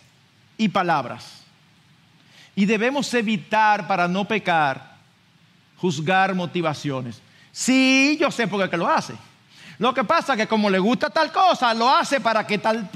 [0.57, 1.43] y palabras.
[2.55, 4.95] Y debemos evitar para no pecar,
[5.77, 7.21] juzgar motivaciones.
[7.53, 9.13] Sí, yo sé por qué lo hace.
[9.77, 12.89] Lo que pasa es que como le gusta tal cosa, lo hace para que tal...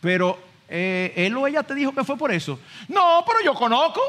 [0.00, 2.60] Pero eh, él o ella te dijo que fue por eso.
[2.86, 4.00] No, pero yo conozco.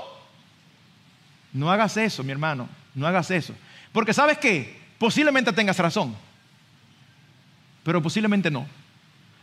[1.53, 2.69] No hagas eso, mi hermano.
[2.93, 3.53] No hagas eso.
[3.91, 4.79] Porque sabes qué?
[4.99, 6.15] Posiblemente tengas razón.
[7.83, 8.67] Pero posiblemente no.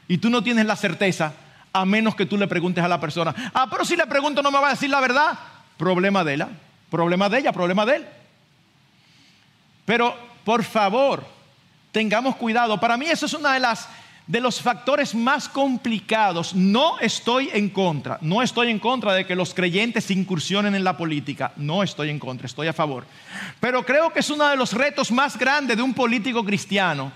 [0.07, 1.33] Y tú no tienes la certeza
[1.73, 3.35] a menos que tú le preguntes a la persona.
[3.53, 5.37] Ah, pero si le pregunto no me va a decir la verdad.
[5.77, 6.49] Problema de ella.
[6.89, 8.07] Problema de ella, problema de él.
[9.85, 11.27] Pero por favor,
[11.93, 12.79] tengamos cuidado.
[12.79, 13.89] Para mí eso es una de las
[14.27, 16.55] de los factores más complicados.
[16.55, 20.97] No estoy en contra, no estoy en contra de que los creyentes incursionen en la
[20.97, 23.05] política, no estoy en contra, estoy a favor.
[23.61, 27.13] Pero creo que es uno de los retos más grandes de un político cristiano,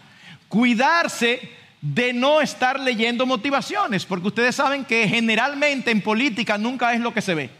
[0.49, 7.01] cuidarse de no estar leyendo motivaciones, porque ustedes saben que generalmente en política nunca es
[7.01, 7.51] lo que se ve.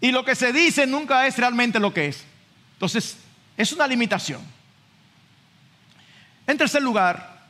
[0.00, 2.24] Y lo que se dice nunca es realmente lo que es.
[2.74, 3.18] Entonces,
[3.56, 4.42] es una limitación.
[6.46, 7.48] En tercer lugar,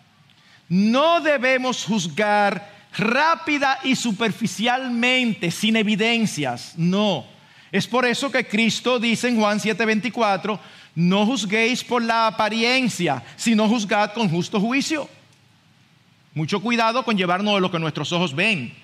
[0.68, 6.74] no debemos juzgar rápida y superficialmente, sin evidencias.
[6.76, 7.26] No.
[7.72, 10.60] Es por eso que Cristo dice en Juan 7:24,
[10.94, 15.08] no juzguéis por la apariencia, sino juzgad con justo juicio.
[16.34, 18.83] Mucho cuidado con llevarnos de lo que nuestros ojos ven.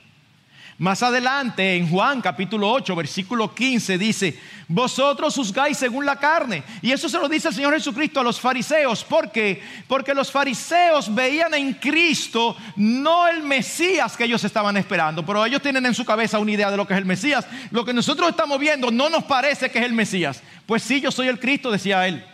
[0.81, 6.63] Más adelante, en Juan capítulo 8, versículo 15, dice, vosotros juzgáis según la carne.
[6.81, 9.05] Y eso se lo dice el Señor Jesucristo a los fariseos.
[9.05, 9.63] ¿Por qué?
[9.87, 15.61] Porque los fariseos veían en Cristo no el Mesías que ellos estaban esperando, pero ellos
[15.61, 17.47] tienen en su cabeza una idea de lo que es el Mesías.
[17.71, 20.43] Lo que nosotros estamos viendo no nos parece que es el Mesías.
[20.65, 22.25] Pues sí, yo soy el Cristo, decía él.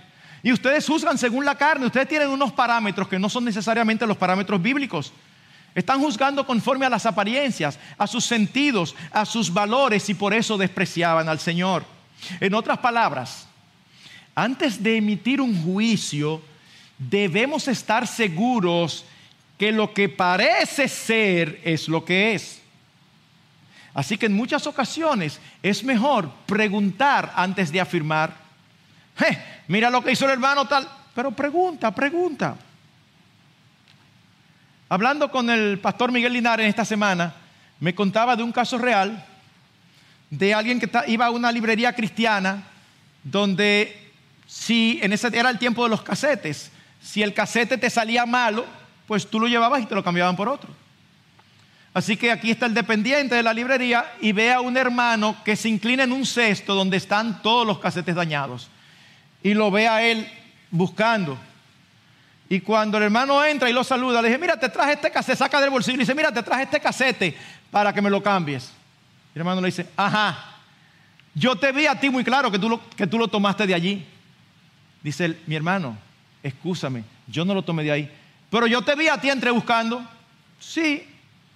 [0.44, 4.16] Y ustedes juzgan según la carne, ustedes tienen unos parámetros que no son necesariamente los
[4.16, 5.12] parámetros bíblicos.
[5.77, 10.57] Están juzgando conforme a las apariencias, a sus sentidos, a sus valores y por eso
[10.57, 11.85] despreciaban al Señor.
[12.41, 13.47] En otras palabras,
[14.35, 16.41] antes de emitir un juicio,
[16.97, 19.05] debemos estar seguros
[19.59, 22.62] que lo que parece ser es lo que es.
[23.93, 28.35] Así que en muchas ocasiones es mejor preguntar antes de afirmar.
[29.69, 32.57] mira lo que hizo el hermano tal, pero pregunta, pregunta.
[34.88, 37.35] Hablando con el pastor Miguel Linares esta semana,
[37.81, 39.27] me contaba de un caso real
[40.31, 42.62] de alguien que iba a una librería cristiana
[43.25, 44.12] donde
[44.46, 46.70] si en ese era el tiempo de los casetes,
[47.03, 48.64] si el casete te salía malo,
[49.09, 50.70] pues tú lo llevabas y te lo cambiaban por otro.
[51.92, 55.57] Así que aquí está el dependiente de la librería y ve a un hermano que
[55.57, 58.68] se inclina en un cesto donde están todos los casetes dañados.
[59.42, 60.31] Y lo ve a él
[60.70, 61.38] buscando.
[62.48, 65.37] Y cuando el hermano entra y lo saluda, le dice, mira, te traje este casete,
[65.37, 67.37] saca del bolsillo y dice, mira, te traje este casete
[67.70, 68.72] para que me lo cambies.
[69.35, 70.56] Y el hermano le dice, ajá,
[71.35, 73.74] yo te vi a ti muy claro que tú lo, que tú lo tomaste de
[73.74, 74.06] allí.
[75.02, 75.98] Dice él, mi hermano,
[76.42, 78.11] escúchame, yo no lo tomé de ahí.
[78.48, 80.06] Pero yo te vi a ti entre buscando.
[80.61, 81.04] Sí,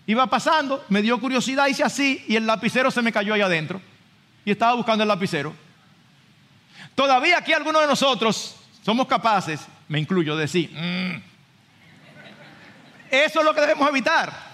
[0.06, 3.80] iba pasando, me dio curiosidad, hice así y el lapicero se me cayó ahí adentro.
[4.44, 5.54] Y estaba buscando el lapicero.
[6.96, 11.20] Todavía aquí algunos de nosotros somos capaces me incluyo, decir, mm".
[13.10, 14.50] eso es lo que debemos evitar.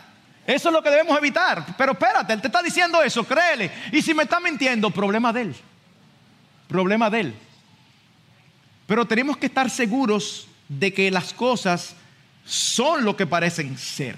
[0.47, 1.77] Eso es lo que debemos evitar.
[1.77, 3.71] Pero espérate, él te está diciendo eso, créele.
[3.93, 5.57] Y si me está mintiendo, problema de él.
[6.67, 7.35] Problema de él.
[8.87, 11.95] Pero tenemos que estar seguros de que las cosas
[12.47, 14.17] son lo que parecen ser.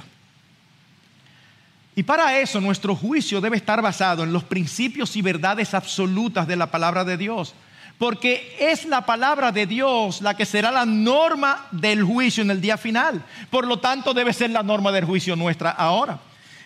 [1.96, 6.54] Y para eso nuestro juicio debe estar basado en los principios y verdades absolutas de
[6.54, 7.54] la palabra de Dios
[7.98, 12.60] porque es la palabra de Dios la que será la norma del juicio en el
[12.60, 13.24] día final.
[13.50, 16.20] Por lo tanto, debe ser la norma del juicio nuestra ahora.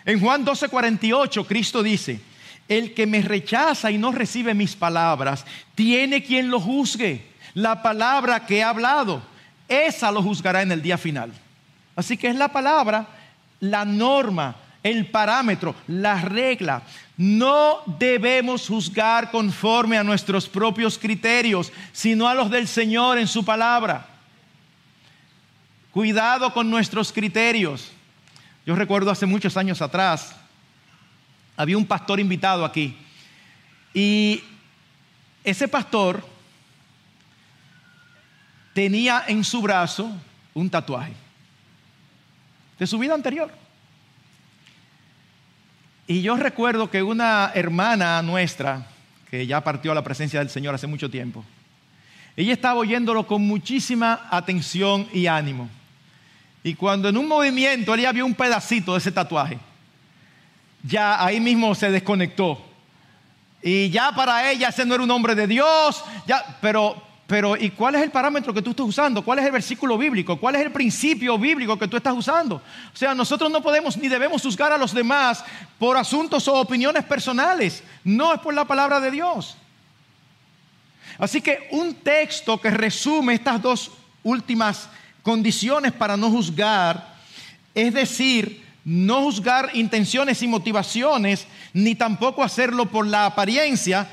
[0.05, 2.21] En Juan 12:48, Cristo dice,
[2.67, 7.33] el que me rechaza y no recibe mis palabras, tiene quien lo juzgue.
[7.55, 9.21] La palabra que he hablado,
[9.67, 11.31] esa lo juzgará en el día final.
[11.95, 13.07] Así que es la palabra,
[13.59, 16.83] la norma, el parámetro, la regla.
[17.17, 23.43] No debemos juzgar conforme a nuestros propios criterios, sino a los del Señor en su
[23.43, 24.07] palabra.
[25.91, 27.91] Cuidado con nuestros criterios.
[28.65, 30.35] Yo recuerdo hace muchos años atrás,
[31.55, 32.97] había un pastor invitado aquí
[33.93, 34.43] y
[35.43, 36.25] ese pastor
[38.73, 40.11] tenía en su brazo
[40.53, 41.13] un tatuaje
[42.79, 43.62] de su vida anterior.
[46.07, 48.85] Y yo recuerdo que una hermana nuestra,
[49.29, 51.45] que ya partió a la presencia del Señor hace mucho tiempo,
[52.35, 55.69] ella estaba oyéndolo con muchísima atención y ánimo.
[56.63, 59.59] Y cuando en un movimiento él ya vio un pedacito de ese tatuaje,
[60.83, 62.63] ya ahí mismo se desconectó.
[63.61, 67.69] Y ya para ella ese no era un hombre de Dios, ya, pero, pero ¿y
[67.69, 69.23] cuál es el parámetro que tú estás usando?
[69.23, 70.37] ¿Cuál es el versículo bíblico?
[70.37, 72.55] ¿Cuál es el principio bíblico que tú estás usando?
[72.55, 75.43] O sea, nosotros no podemos ni debemos juzgar a los demás
[75.79, 79.57] por asuntos o opiniones personales, no es por la palabra de Dios.
[81.17, 83.91] Así que un texto que resume estas dos
[84.23, 84.89] últimas
[85.21, 87.15] condiciones para no juzgar,
[87.73, 94.09] es decir, no juzgar intenciones y motivaciones, ni tampoco hacerlo por la apariencia.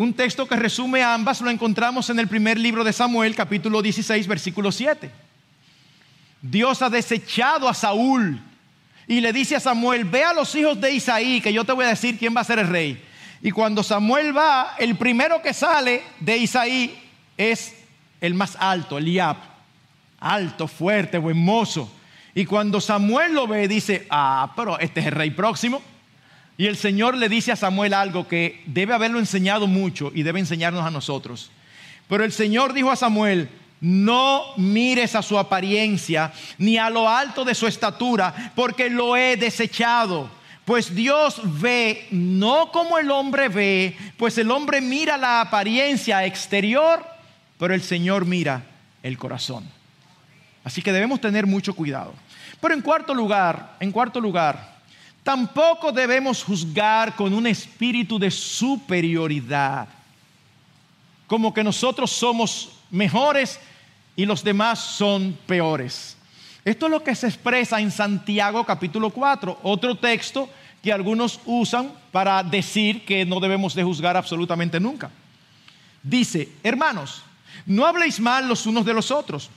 [0.00, 4.26] Un texto que resume ambas lo encontramos en el primer libro de Samuel, capítulo 16,
[4.26, 5.10] versículo 7.
[6.40, 8.40] Dios ha desechado a Saúl
[9.06, 11.84] y le dice a Samuel, ve a los hijos de Isaí, que yo te voy
[11.84, 12.98] a decir quién va a ser el rey.
[13.42, 16.98] Y cuando Samuel va, el primero que sale de Isaí
[17.36, 17.74] es
[18.22, 19.36] el más alto, Eliab.
[20.18, 21.92] Alto, fuerte, buen mozo.
[22.34, 25.82] Y cuando Samuel lo ve, dice, ah, pero este es el rey próximo.
[26.60, 30.40] Y el Señor le dice a Samuel algo que debe haberlo enseñado mucho y debe
[30.40, 31.50] enseñarnos a nosotros.
[32.06, 33.48] Pero el Señor dijo a Samuel,
[33.80, 39.38] no mires a su apariencia ni a lo alto de su estatura, porque lo he
[39.38, 40.30] desechado.
[40.66, 47.02] Pues Dios ve no como el hombre ve, pues el hombre mira la apariencia exterior,
[47.58, 48.64] pero el Señor mira
[49.02, 49.64] el corazón.
[50.62, 52.12] Así que debemos tener mucho cuidado.
[52.60, 54.69] Pero en cuarto lugar, en cuarto lugar,
[55.22, 59.88] tampoco debemos juzgar con un espíritu de superioridad,
[61.26, 63.58] como que nosotros somos mejores
[64.16, 66.16] y los demás son peores.
[66.64, 70.48] Esto es lo que se expresa en Santiago capítulo 4, otro texto
[70.82, 75.10] que algunos usan para decir que no debemos de juzgar absolutamente nunca.
[76.02, 77.22] Dice, hermanos,
[77.66, 79.50] no habléis mal los unos de los otros.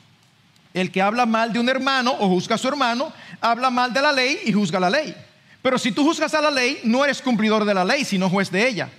[0.74, 4.02] El que habla mal de un hermano o juzga a su hermano, habla mal de
[4.02, 5.16] la ley y juzga la ley.
[5.64, 8.52] Pero si tú juzgas a la ley, no eres cumplidor de la ley, sino juez
[8.52, 8.90] de ella.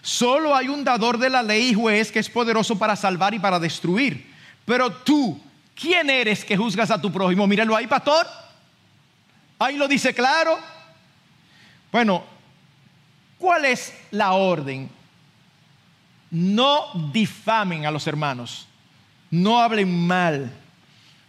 [0.00, 3.38] Solo hay un dador de la ley y juez que es poderoso para salvar y
[3.38, 4.32] para destruir.
[4.64, 5.38] Pero tú,
[5.74, 7.46] ¿quién eres que juzgas a tu prójimo?
[7.46, 8.26] Míralo ahí, pastor.
[9.58, 10.58] Ahí lo dice claro.
[11.90, 12.24] Bueno,
[13.36, 14.88] ¿cuál es la orden?
[16.30, 18.66] No difamen a los hermanos.
[19.30, 20.50] No hablen mal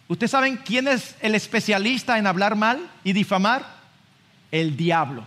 [0.07, 3.65] ¿Ustedes saben quién es el especialista en hablar mal y difamar?
[4.53, 5.23] El diablo.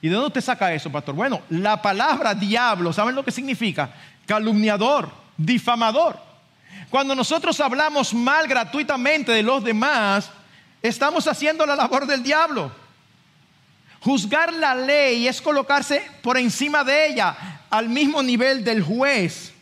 [0.00, 1.14] ¿Y de dónde usted saca eso, pastor?
[1.14, 3.90] Bueno, la palabra diablo, ¿saben lo que significa?
[4.24, 6.18] Calumniador, difamador.
[6.88, 10.30] Cuando nosotros hablamos mal gratuitamente de los demás,
[10.80, 12.72] estamos haciendo la labor del diablo.
[14.00, 17.36] Juzgar la ley es colocarse por encima de ella,
[17.68, 19.52] al mismo nivel del juez.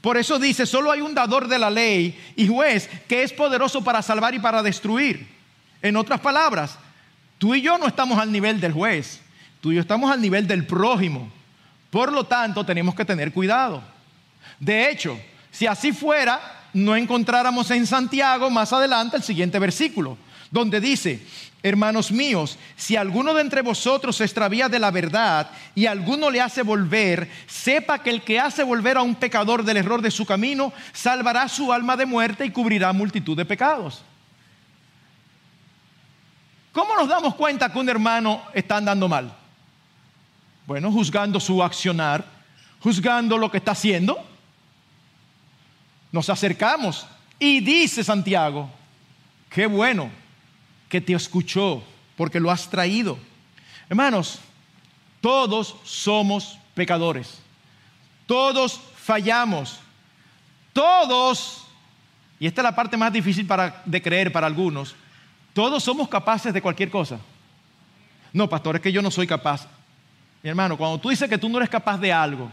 [0.00, 3.82] Por eso dice, solo hay un dador de la ley y juez que es poderoso
[3.82, 5.26] para salvar y para destruir.
[5.82, 6.78] En otras palabras,
[7.40, 9.18] tú y yo no estamos al nivel del juez,
[9.62, 11.32] tú y yo estamos al nivel del prójimo.
[11.88, 13.82] Por lo tanto, tenemos que tener cuidado.
[14.60, 15.18] De hecho,
[15.50, 16.38] si así fuera,
[16.74, 20.18] no encontráramos en Santiago más adelante el siguiente versículo,
[20.50, 21.26] donde dice,
[21.62, 26.42] Hermanos míos, si alguno de entre vosotros se extravía de la verdad y alguno le
[26.42, 30.26] hace volver, sepa que el que hace volver a un pecador del error de su
[30.26, 34.02] camino, salvará su alma de muerte y cubrirá multitud de pecados.
[36.72, 39.36] ¿Cómo nos damos cuenta que un hermano está andando mal?
[40.66, 42.24] Bueno, juzgando su accionar,
[42.80, 44.24] juzgando lo que está haciendo.
[46.12, 47.06] Nos acercamos
[47.38, 48.70] y dice Santiago,
[49.48, 50.10] qué bueno
[50.88, 51.82] que te escuchó,
[52.16, 53.18] porque lo has traído.
[53.88, 54.40] Hermanos,
[55.20, 57.40] todos somos pecadores.
[58.26, 59.80] Todos fallamos.
[60.72, 61.64] Todos,
[62.38, 64.94] y esta es la parte más difícil para, de creer para algunos,
[65.60, 67.18] todos somos capaces de cualquier cosa.
[68.32, 69.66] No, pastor, es que yo no soy capaz.
[70.42, 72.50] Mi hermano, cuando tú dices que tú no eres capaz de algo,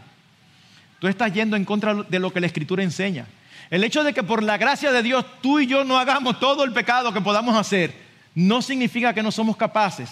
[0.98, 3.24] tú estás yendo en contra de lo que la Escritura enseña.
[3.70, 6.64] El hecho de que por la gracia de Dios tú y yo no hagamos todo
[6.64, 7.94] el pecado que podamos hacer,
[8.34, 10.10] no significa que no somos capaces.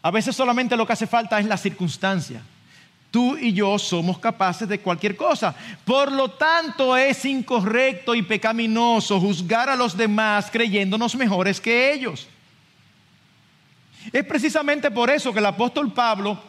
[0.00, 2.40] A veces solamente lo que hace falta es la circunstancia.
[3.14, 5.54] Tú y yo somos capaces de cualquier cosa.
[5.84, 12.26] Por lo tanto, es incorrecto y pecaminoso juzgar a los demás creyéndonos mejores que ellos.
[14.12, 16.42] Es precisamente por eso que el apóstol Pablo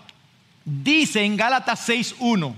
[0.65, 2.55] dice en Gálatas 6.1,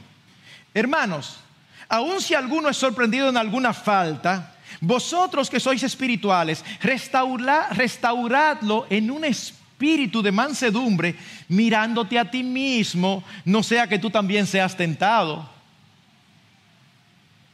[0.74, 1.42] hermanos,
[1.90, 9.26] aun si alguno es sorprendido en alguna falta, vosotros que sois espirituales, restauradlo en un
[9.26, 11.16] espíritu de mansedumbre,
[11.48, 15.48] mirándote a ti mismo, no sea que tú también seas tentado.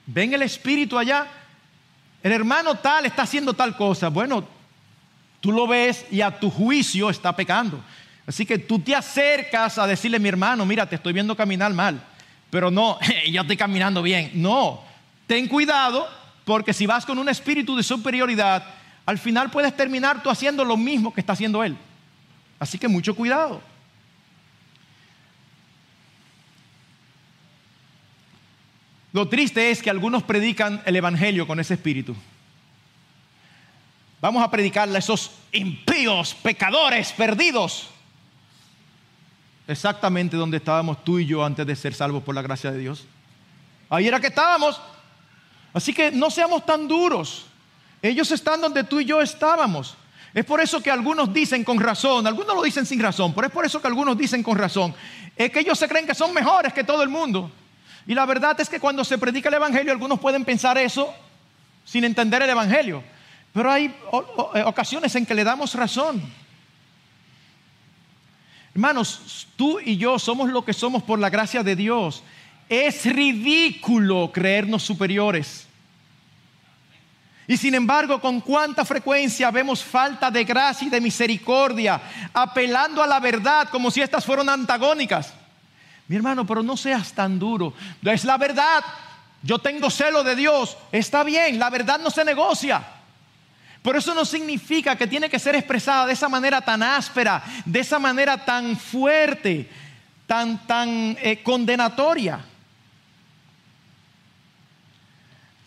[0.05, 1.27] ¿Ven el espíritu allá?
[2.23, 4.07] el hermano tal está haciendo tal cosa.
[4.07, 4.45] Bueno,
[5.41, 7.83] tú lo ves y a tu juicio está pecando.
[8.25, 12.01] Así que tú te acercas a decirle, mi hermano, mira, te estoy viendo caminar mal.
[12.49, 12.97] Pero no,
[13.29, 14.31] yo estoy caminando bien.
[14.35, 14.81] No,
[15.27, 16.07] ten cuidado
[16.45, 18.63] porque si vas con un espíritu de superioridad,
[19.05, 21.77] al final puedes terminar tú haciendo lo mismo que está haciendo él.
[22.63, 23.61] Así que mucho cuidado.
[29.11, 32.15] Lo triste es que algunos predican el Evangelio con ese espíritu.
[34.21, 37.89] Vamos a predicarle a esos impíos, pecadores, perdidos.
[39.67, 43.03] Exactamente donde estábamos tú y yo antes de ser salvos por la gracia de Dios.
[43.89, 44.79] Ahí era que estábamos.
[45.73, 47.45] Así que no seamos tan duros.
[48.01, 49.97] Ellos están donde tú y yo estábamos.
[50.33, 53.53] Es por eso que algunos dicen con razón, algunos lo dicen sin razón, pero es
[53.53, 54.95] por eso que algunos dicen con razón,
[55.35, 57.51] es que ellos se creen que son mejores que todo el mundo.
[58.07, 61.13] Y la verdad es que cuando se predica el Evangelio, algunos pueden pensar eso
[61.85, 63.03] sin entender el Evangelio.
[63.53, 63.85] Pero hay
[64.55, 66.21] eh, ocasiones en que le damos razón.
[68.73, 72.23] Hermanos, tú y yo somos lo que somos por la gracia de Dios.
[72.67, 75.67] Es ridículo creernos superiores.
[77.47, 82.01] Y sin embargo, con cuánta frecuencia vemos falta de gracia y de misericordia,
[82.33, 85.33] apelando a la verdad como si estas fueran antagónicas.
[86.07, 87.73] Mi hermano, pero no seas tan duro.
[88.03, 88.83] Es la verdad.
[89.41, 90.77] Yo tengo celo de Dios.
[90.91, 92.81] Está bien, la verdad no se negocia.
[93.81, 97.81] Pero eso no significa que tiene que ser expresada de esa manera tan áspera, de
[97.81, 99.69] esa manera tan fuerte,
[100.25, 102.39] tan, tan eh, condenatoria.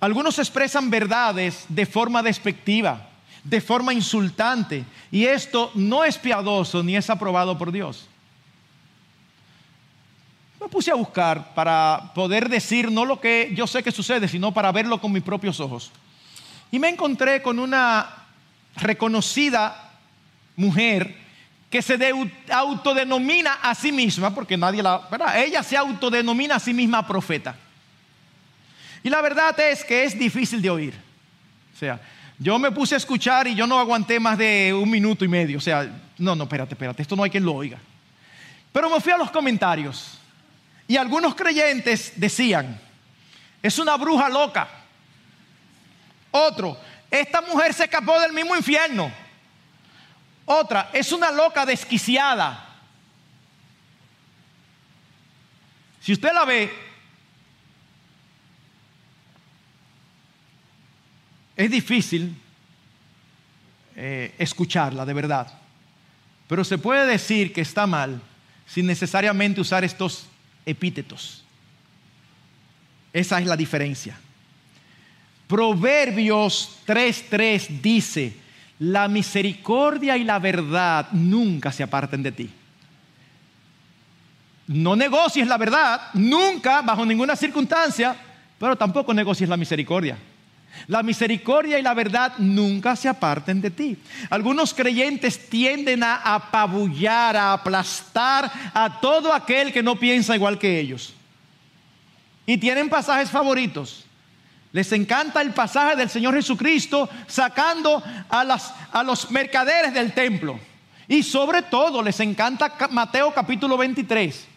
[0.07, 3.09] Algunos expresan verdades de forma despectiva,
[3.43, 8.09] de forma insultante, y esto no es piadoso ni es aprobado por Dios
[10.67, 14.53] me puse a buscar para poder decir no lo que yo sé que sucede, sino
[14.53, 15.93] para verlo con mis propios ojos.
[16.73, 18.09] Y me encontré con una
[18.75, 19.93] reconocida
[20.57, 21.17] mujer
[21.71, 21.99] que se
[22.51, 27.55] autodenomina a sí misma, porque nadie la, ella se autodenomina a sí misma profeta.
[29.07, 30.93] Y la verdad es que es difícil de oír.
[31.73, 32.01] O sea,
[32.41, 35.59] yo me puse a escuchar y yo no aguanté más de un minuto y medio.
[35.59, 35.89] O sea,
[36.19, 37.79] no, no, espérate, espérate, esto no hay quien lo oiga.
[38.73, 40.19] Pero me fui a los comentarios
[40.89, 42.81] y algunos creyentes decían,
[43.63, 44.69] es una bruja loca.
[46.33, 46.77] Otro,
[47.09, 49.13] esta mujer se escapó del mismo infierno.
[50.47, 52.75] Otra, es una loca desquiciada.
[56.01, 56.86] Si usted la ve,
[61.57, 62.37] es difícil
[63.97, 65.53] eh, escucharla de verdad.
[66.49, 68.21] Pero se puede decir que está mal
[68.67, 70.27] sin necesariamente usar estos
[70.65, 71.45] epítetos.
[73.13, 74.19] Esa es la diferencia.
[75.49, 78.37] Proverbios 3:3 dice,
[78.79, 82.51] la misericordia y la verdad nunca se aparten de ti.
[84.67, 88.17] No negocies la verdad, nunca, bajo ninguna circunstancia,
[88.59, 90.19] pero tampoco negocies la misericordia.
[90.87, 93.97] La misericordia y la verdad nunca se aparten de ti.
[94.31, 100.79] Algunos creyentes tienden a apabullar, a aplastar a todo aquel que no piensa igual que
[100.79, 101.15] ellos.
[102.47, 104.05] Y tienen pasajes favoritos.
[104.73, 108.59] Les encanta el pasaje del Señor Jesucristo sacando a,
[108.93, 110.59] a los mercaderes del templo.
[111.09, 114.57] Y sobre todo les encanta Mateo capítulo 23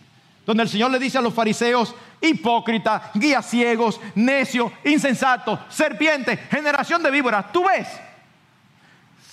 [0.50, 7.02] donde el Señor le dice a los fariseos, hipócrita, guías ciegos, necio, insensato, serpiente, generación
[7.04, 7.52] de víboras.
[7.52, 7.88] ¿Tú ves?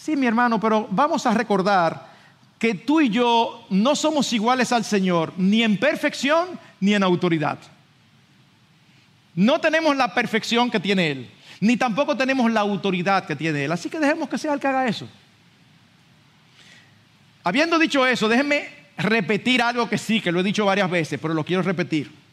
[0.01, 2.15] Sí, mi hermano, pero vamos a recordar
[2.59, 7.59] que tú y yo no somos iguales al Señor, ni en perfección ni en autoridad.
[9.35, 11.31] No tenemos la perfección que tiene Él,
[11.61, 13.73] ni tampoco tenemos la autoridad que tiene Él.
[13.73, 15.09] Así que dejemos que sea el que haga eso.
[17.45, 21.35] Habiendo dicho eso, déjenme repetir algo que sí, que lo he dicho varias veces, pero
[21.35, 22.26] lo quiero repetir.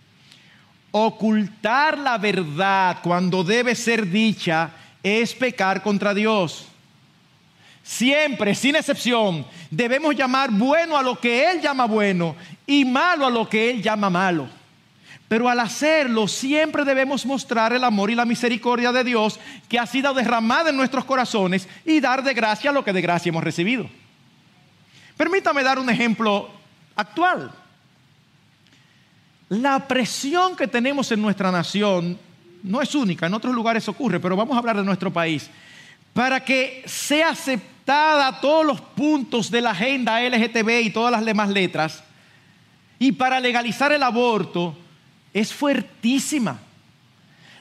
[0.96, 4.70] Ocultar la verdad cuando debe ser dicha
[5.02, 6.68] es pecar contra Dios.
[7.82, 12.36] Siempre, sin excepción, debemos llamar bueno a lo que Él llama bueno
[12.68, 14.48] y malo a lo que Él llama malo.
[15.28, 19.88] Pero al hacerlo siempre debemos mostrar el amor y la misericordia de Dios que ha
[19.88, 23.90] sido derramada en nuestros corazones y dar de gracia lo que de gracia hemos recibido.
[25.18, 26.52] Permítame dar un ejemplo
[26.96, 27.63] actual.
[29.54, 32.18] La presión que tenemos en nuestra nación
[32.64, 35.48] no es única, en otros lugares ocurre, pero vamos a hablar de nuestro país.
[36.12, 41.50] Para que sea aceptada todos los puntos de la agenda LGTB y todas las demás
[41.50, 42.04] letras,
[42.98, 44.76] y para legalizar el aborto,
[45.32, 46.60] es fuertísima.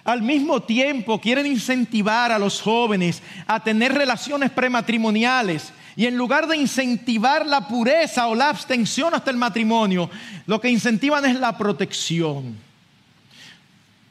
[0.02, 6.46] Al mismo tiempo quieren incentivar a los jóvenes a tener relaciones prematrimoniales y en lugar
[6.46, 10.10] de incentivar la pureza o la abstención hasta el matrimonio,
[10.46, 12.56] lo que incentivan es la protección.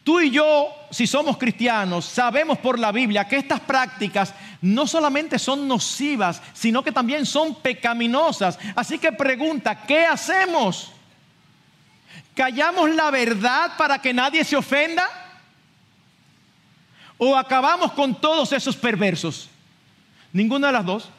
[0.03, 5.37] Tú y yo, si somos cristianos, sabemos por la Biblia que estas prácticas no solamente
[5.37, 8.57] son nocivas, sino que también son pecaminosas.
[8.75, 10.91] Así que pregunta, ¿qué hacemos?
[12.35, 15.07] ¿Callamos la verdad para que nadie se ofenda?
[17.17, 19.49] ¿O acabamos con todos esos perversos?
[20.33, 21.09] Ninguna de las dos.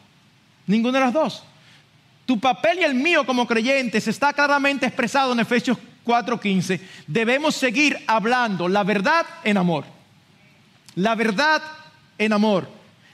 [0.72, 1.42] Ninguna de las dos.
[2.24, 6.80] Tu papel y el mío como creyentes está claramente expresado en Efesios 4:15.
[7.06, 9.84] Debemos seguir hablando la verdad en amor.
[10.94, 11.62] La verdad
[12.16, 12.66] en amor.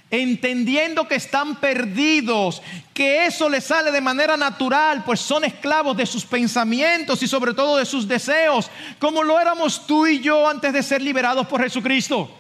[0.09, 2.63] Entendiendo que están perdidos,
[2.95, 7.55] que eso les sale de manera natural, pues son esclavos de sus pensamientos y sobre
[7.55, 11.61] todo de sus deseos, como lo éramos tú y yo antes de ser liberados por
[11.61, 12.38] Jesucristo.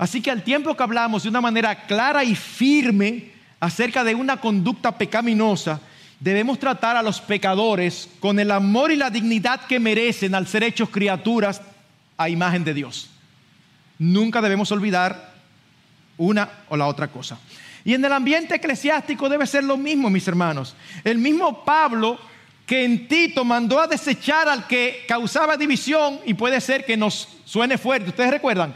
[0.00, 4.38] Así que al tiempo que hablamos de una manera clara y firme acerca de una
[4.38, 5.78] conducta pecaminosa,
[6.18, 10.62] debemos tratar a los pecadores con el amor y la dignidad que merecen al ser
[10.62, 11.60] hechos criaturas
[12.16, 13.10] a imagen de Dios.
[13.98, 15.34] Nunca debemos olvidar
[16.16, 17.38] una o la otra cosa.
[17.84, 20.74] Y en el ambiente eclesiástico debe ser lo mismo, mis hermanos.
[21.04, 22.18] El mismo Pablo
[22.64, 27.28] que en Tito mandó a desechar al que causaba división, y puede ser que nos
[27.44, 28.74] suene fuerte, ustedes recuerdan,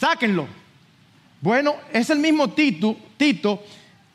[0.00, 0.48] sáquenlo.
[1.40, 3.62] Bueno, es el mismo Tito, Tito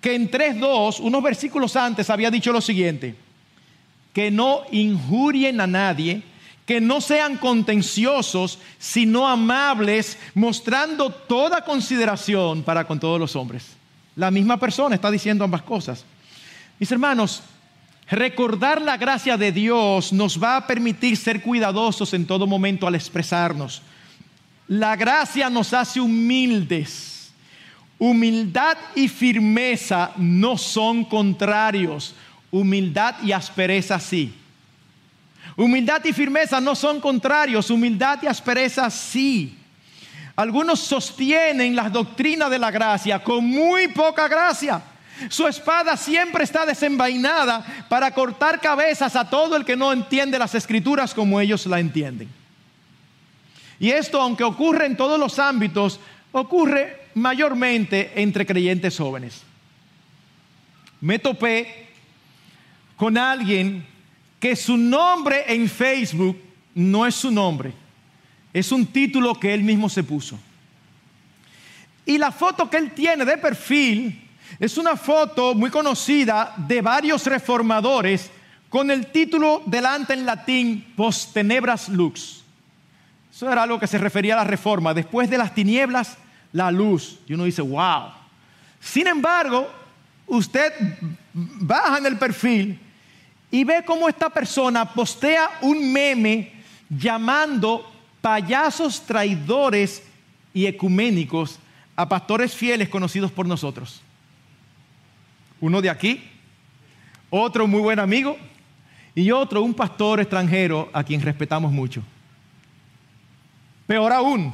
[0.02, 3.16] que en 3.2, unos versículos antes, había dicho lo siguiente,
[4.14, 6.22] que no injurien a nadie,
[6.66, 13.76] que no sean contenciosos, sino amables, mostrando toda consideración para con todos los hombres.
[14.16, 16.06] La misma persona está diciendo ambas cosas.
[16.80, 17.42] Mis hermanos,
[18.08, 22.94] recordar la gracia de Dios nos va a permitir ser cuidadosos en todo momento al
[22.94, 23.82] expresarnos.
[24.68, 27.32] La gracia nos hace humildes.
[27.98, 32.16] Humildad y firmeza no son contrarios.
[32.52, 34.34] Humildad y aspereza sí.
[35.56, 37.70] Humildad y firmeza no son contrarios.
[37.70, 39.58] Humildad y aspereza sí.
[40.36, 44.82] Algunos sostienen las doctrinas de la gracia con muy poca gracia.
[45.30, 50.54] Su espada siempre está desenvainada para cortar cabezas a todo el que no entiende las
[50.56, 52.45] escrituras como ellos la entienden.
[53.80, 56.00] Y esto, aunque ocurre en todos los ámbitos,
[56.32, 59.44] ocurre mayormente entre creyentes jóvenes.
[61.02, 61.88] Me topé
[62.96, 63.86] con alguien
[64.40, 66.40] que su nombre en Facebook
[66.74, 67.74] no es su nombre,
[68.54, 70.40] es un título que él mismo se puso.
[72.06, 74.22] Y la foto que él tiene de perfil
[74.60, 78.30] es una foto muy conocida de varios reformadores
[78.70, 82.45] con el título delante en latín Post tenebras lux.
[83.36, 84.94] Eso era algo que se refería a la reforma.
[84.94, 86.18] Después de las tinieblas,
[86.54, 87.20] la luz.
[87.28, 88.12] Y uno dice, wow.
[88.80, 89.70] Sin embargo,
[90.26, 90.72] usted
[91.34, 92.80] baja en el perfil
[93.52, 96.54] y ve cómo esta persona postea un meme
[96.90, 100.02] llamando payasos traidores
[100.54, 101.60] y ecuménicos
[101.98, 104.02] a pastores fieles conocidos por nosotros.
[105.60, 106.24] Uno de aquí,
[107.30, 108.38] otro muy buen amigo
[109.14, 112.02] y otro un pastor extranjero a quien respetamos mucho.
[113.88, 114.54] Peor aún,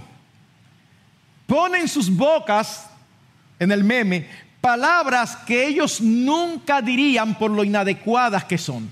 [1.47, 2.89] ponen sus bocas
[3.59, 4.27] en el meme
[4.61, 8.89] palabras que ellos nunca dirían por lo inadecuadas que son.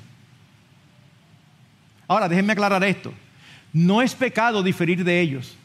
[2.07, 3.13] Ahora, déjenme aclarar esto.
[3.71, 5.55] No es pecado diferir de ellos.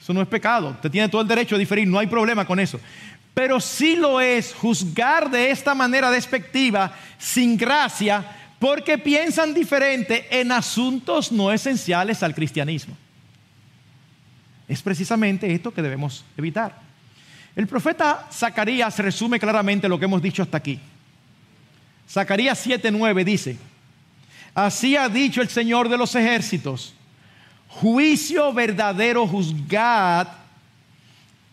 [0.00, 0.70] Eso no es pecado.
[0.70, 2.80] Usted tiene todo el derecho a diferir, no hay problema con eso.
[3.34, 8.24] Pero sí lo es juzgar de esta manera despectiva, sin gracia,
[8.58, 12.96] porque piensan diferente en asuntos no esenciales al cristianismo.
[14.70, 16.78] Es precisamente esto que debemos evitar.
[17.56, 20.78] El profeta Zacarías resume claramente lo que hemos dicho hasta aquí.
[22.08, 23.58] Zacarías 7:9 dice,
[24.54, 26.94] así ha dicho el Señor de los ejércitos,
[27.66, 30.28] juicio verdadero juzgad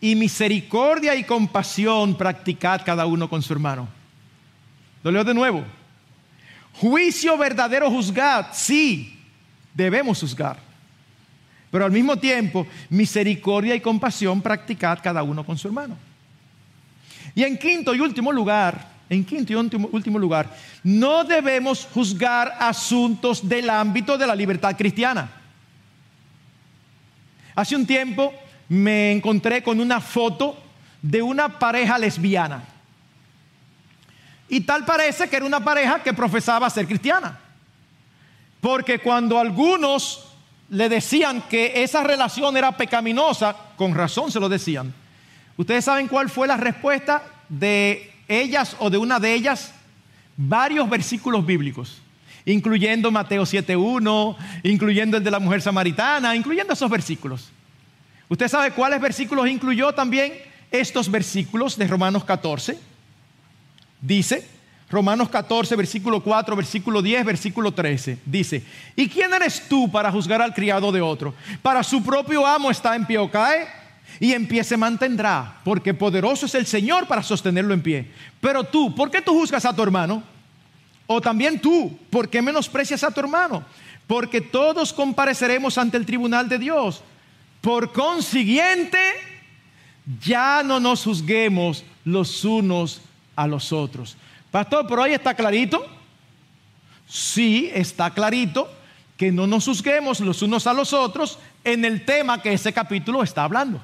[0.00, 3.88] y misericordia y compasión practicad cada uno con su hermano.
[5.02, 5.64] Lo leo de nuevo.
[6.74, 9.18] Juicio verdadero juzgad, sí,
[9.74, 10.67] debemos juzgar
[11.70, 15.96] pero al mismo tiempo, misericordia y compasión practicad cada uno con su hermano.
[17.34, 22.56] Y en quinto y último lugar, en quinto y último, último lugar, no debemos juzgar
[22.58, 25.30] asuntos del ámbito de la libertad cristiana.
[27.54, 28.32] Hace un tiempo
[28.68, 30.56] me encontré con una foto
[31.02, 32.62] de una pareja lesbiana.
[34.48, 37.38] Y tal parece que era una pareja que profesaba ser cristiana.
[38.60, 40.27] Porque cuando algunos
[40.70, 44.92] le decían que esa relación era pecaminosa, con razón se lo decían.
[45.56, 49.72] ¿Ustedes saben cuál fue la respuesta de ellas o de una de ellas?
[50.36, 52.00] Varios versículos bíblicos,
[52.44, 57.50] incluyendo Mateo 7.1, incluyendo el de la mujer samaritana, incluyendo esos versículos.
[58.28, 60.34] ¿Usted sabe cuáles versículos incluyó también?
[60.70, 62.78] Estos versículos de Romanos 14.
[64.00, 64.46] Dice,
[64.90, 68.18] Romanos 14, versículo 4, versículo 10, versículo 13.
[68.24, 68.64] Dice,
[68.96, 71.34] ¿y quién eres tú para juzgar al criado de otro?
[71.60, 73.68] Para su propio amo está en pie o cae
[74.18, 78.10] y en pie se mantendrá, porque poderoso es el Señor para sostenerlo en pie.
[78.40, 80.22] Pero tú, ¿por qué tú juzgas a tu hermano?
[81.06, 83.64] O también tú, ¿por qué menosprecias a tu hermano?
[84.06, 87.02] Porque todos compareceremos ante el tribunal de Dios.
[87.60, 88.98] Por consiguiente,
[90.24, 93.02] ya no nos juzguemos los unos
[93.36, 94.16] a los otros.
[94.50, 95.86] Pastor, pero ahí está clarito.
[97.06, 98.70] Sí, está clarito
[99.16, 103.22] que no nos juzguemos los unos a los otros en el tema que ese capítulo
[103.22, 103.80] está hablando.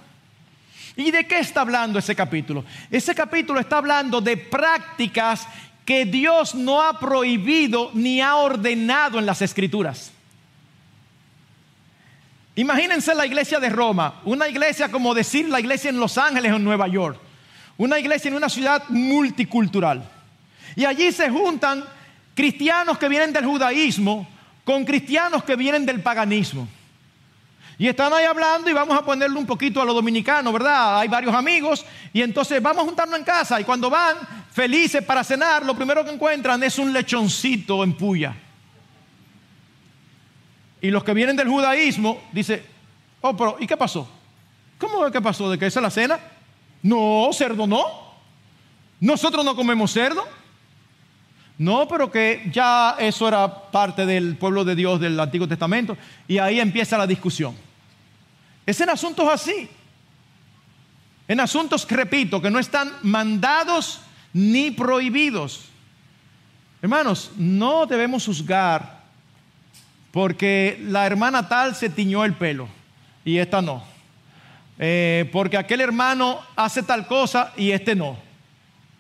[0.96, 2.64] ¿Y de qué está hablando ese capítulo?
[2.90, 5.48] Ese capítulo está hablando de prácticas
[5.84, 10.12] que Dios no ha prohibido ni ha ordenado en las escrituras.
[12.54, 16.56] Imagínense la iglesia de Roma, una iglesia como decir la iglesia en Los Ángeles o
[16.56, 17.18] en Nueva York,
[17.76, 20.08] una iglesia en una ciudad multicultural.
[20.76, 21.84] Y allí se juntan
[22.34, 24.28] cristianos que vienen del judaísmo
[24.64, 26.66] con cristianos que vienen del paganismo.
[27.76, 31.00] Y están ahí hablando y vamos a ponerle un poquito a lo dominicano, ¿verdad?
[31.00, 34.16] Hay varios amigos y entonces vamos a juntarnos en casa y cuando van
[34.52, 38.36] felices para cenar, lo primero que encuentran es un lechoncito en puya.
[40.80, 42.62] Y los que vienen del judaísmo dicen,
[43.20, 44.08] oh, pero ¿y qué pasó?
[44.78, 45.50] ¿Cómo que pasó?
[45.50, 46.20] ¿De que esa es la cena?
[46.82, 47.84] No, cerdo no.
[49.00, 50.24] Nosotros no comemos cerdo.
[51.59, 55.96] No, pero que ya eso era parte del pueblo de Dios del Antiguo Testamento.
[56.26, 57.55] Y ahí empieza la discusión.
[58.66, 59.68] Es en asuntos así.
[61.28, 64.00] En asuntos, repito, que no están mandados
[64.32, 65.66] ni prohibidos.
[66.82, 69.05] Hermanos, no debemos juzgar
[70.11, 72.68] porque la hermana tal se tiñó el pelo
[73.24, 73.82] y esta no.
[74.78, 78.18] Eh, porque aquel hermano hace tal cosa y este no.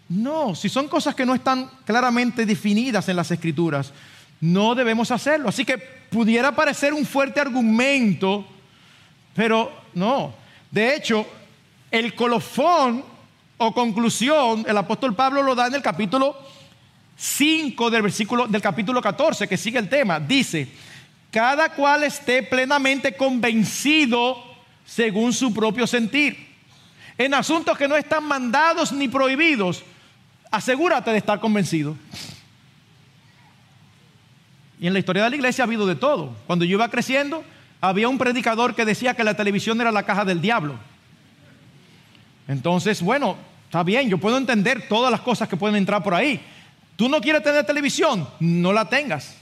[0.08, 3.92] No, si son cosas que no están claramente definidas en las escrituras,
[4.40, 5.48] no debemos hacerlo.
[5.48, 8.46] Así que pudiera parecer un fuerte argumento,
[9.34, 10.34] pero no.
[10.70, 11.26] De hecho,
[11.90, 13.04] el colofón
[13.56, 16.36] o conclusión, el apóstol Pablo lo da en el capítulo
[17.16, 20.20] 5 del versículo del capítulo 14, que sigue el tema.
[20.20, 20.68] Dice,
[21.30, 24.36] cada cual esté plenamente convencido
[24.84, 26.52] según su propio sentir.
[27.16, 29.84] En asuntos que no están mandados ni prohibidos,
[30.54, 31.96] asegúrate de estar convencido.
[34.80, 36.36] Y en la historia de la iglesia ha habido de todo.
[36.46, 37.44] Cuando yo iba creciendo,
[37.80, 40.76] había un predicador que decía que la televisión era la caja del diablo.
[42.46, 46.40] Entonces, bueno, está bien, yo puedo entender todas las cosas que pueden entrar por ahí.
[46.96, 49.36] Tú no quieres tener televisión, no la tengas.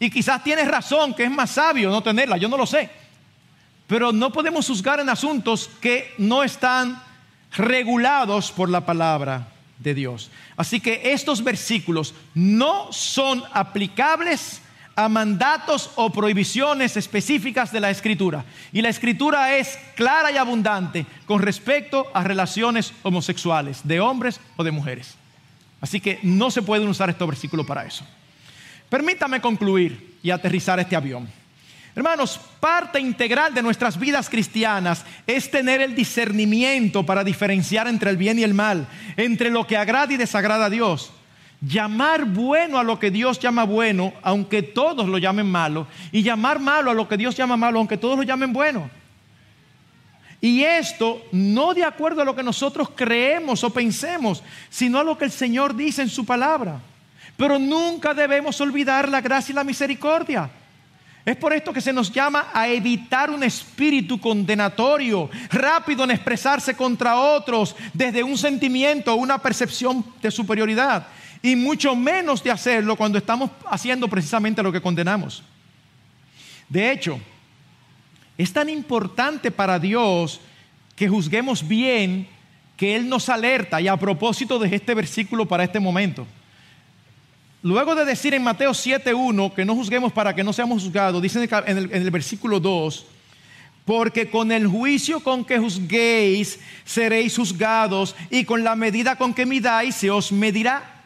[0.00, 2.90] Y quizás tienes razón, que es más sabio no tenerla, yo no lo sé.
[3.86, 7.00] Pero no podemos juzgar en asuntos que no están
[7.52, 9.46] regulados por la palabra
[9.80, 10.30] de Dios.
[10.56, 14.62] Así que estos versículos no son aplicables
[14.94, 18.44] a mandatos o prohibiciones específicas de la escritura.
[18.72, 24.64] Y la escritura es clara y abundante con respecto a relaciones homosexuales de hombres o
[24.64, 25.14] de mujeres.
[25.80, 28.04] Así que no se pueden usar estos versículos para eso.
[28.90, 31.39] Permítame concluir y aterrizar este avión.
[31.94, 38.16] Hermanos, parte integral de nuestras vidas cristianas es tener el discernimiento para diferenciar entre el
[38.16, 38.86] bien y el mal,
[39.16, 41.12] entre lo que agrada y desagrada a Dios.
[41.60, 46.60] Llamar bueno a lo que Dios llama bueno, aunque todos lo llamen malo, y llamar
[46.60, 48.88] malo a lo que Dios llama malo, aunque todos lo llamen bueno.
[50.40, 55.18] Y esto no de acuerdo a lo que nosotros creemos o pensemos, sino a lo
[55.18, 56.80] que el Señor dice en su palabra.
[57.36, 60.50] Pero nunca debemos olvidar la gracia y la misericordia.
[61.24, 66.74] Es por esto que se nos llama a evitar un espíritu condenatorio, rápido en expresarse
[66.74, 71.06] contra otros desde un sentimiento o una percepción de superioridad,
[71.42, 75.42] y mucho menos de hacerlo cuando estamos haciendo precisamente lo que condenamos.
[76.68, 77.20] De hecho,
[78.38, 80.40] es tan importante para Dios
[80.96, 82.26] que juzguemos bien
[82.76, 86.26] que Él nos alerta, y a propósito de este versículo para este momento.
[87.62, 91.42] Luego de decir en Mateo 7.1 que no juzguemos para que no seamos juzgados, dice
[91.66, 93.06] en el, en el versículo 2,
[93.84, 99.44] porque con el juicio con que juzguéis seréis juzgados y con la medida con que
[99.46, 101.00] midáis se os medirá.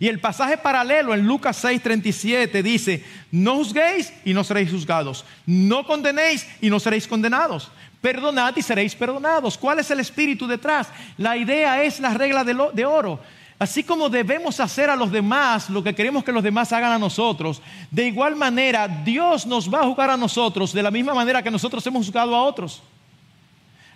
[0.00, 5.84] Y el pasaje paralelo en Lucas 6:37 dice, no juzguéis y no seréis juzgados, no
[5.84, 7.70] condenéis y no seréis condenados,
[8.00, 9.58] perdonad y seréis perdonados.
[9.58, 10.88] ¿Cuál es el espíritu detrás?
[11.16, 13.20] La idea es la regla de, oro.
[13.58, 16.98] Así como debemos hacer a los demás lo que queremos que los demás hagan a
[16.98, 21.42] nosotros, de igual manera Dios nos va a juzgar a nosotros de la misma manera
[21.42, 22.80] que nosotros hemos juzgado a otros.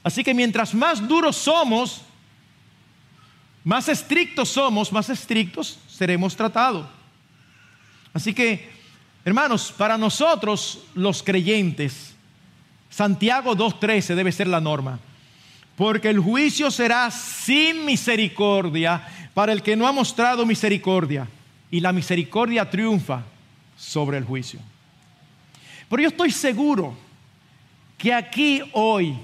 [0.02, 2.02] Así que mientras más duros somos,
[3.62, 6.86] más estrictos somos, más estrictos seremos tratados.
[8.12, 8.68] Así que,
[9.24, 12.16] hermanos, para nosotros los creyentes,
[12.90, 14.98] Santiago 2.13 debe ser la norma.
[15.76, 21.28] Porque el juicio será sin misericordia para el que no ha mostrado misericordia.
[21.70, 23.22] Y la misericordia triunfa
[23.76, 24.60] sobre el juicio.
[25.88, 26.94] Pero yo estoy seguro
[27.96, 29.16] que aquí hoy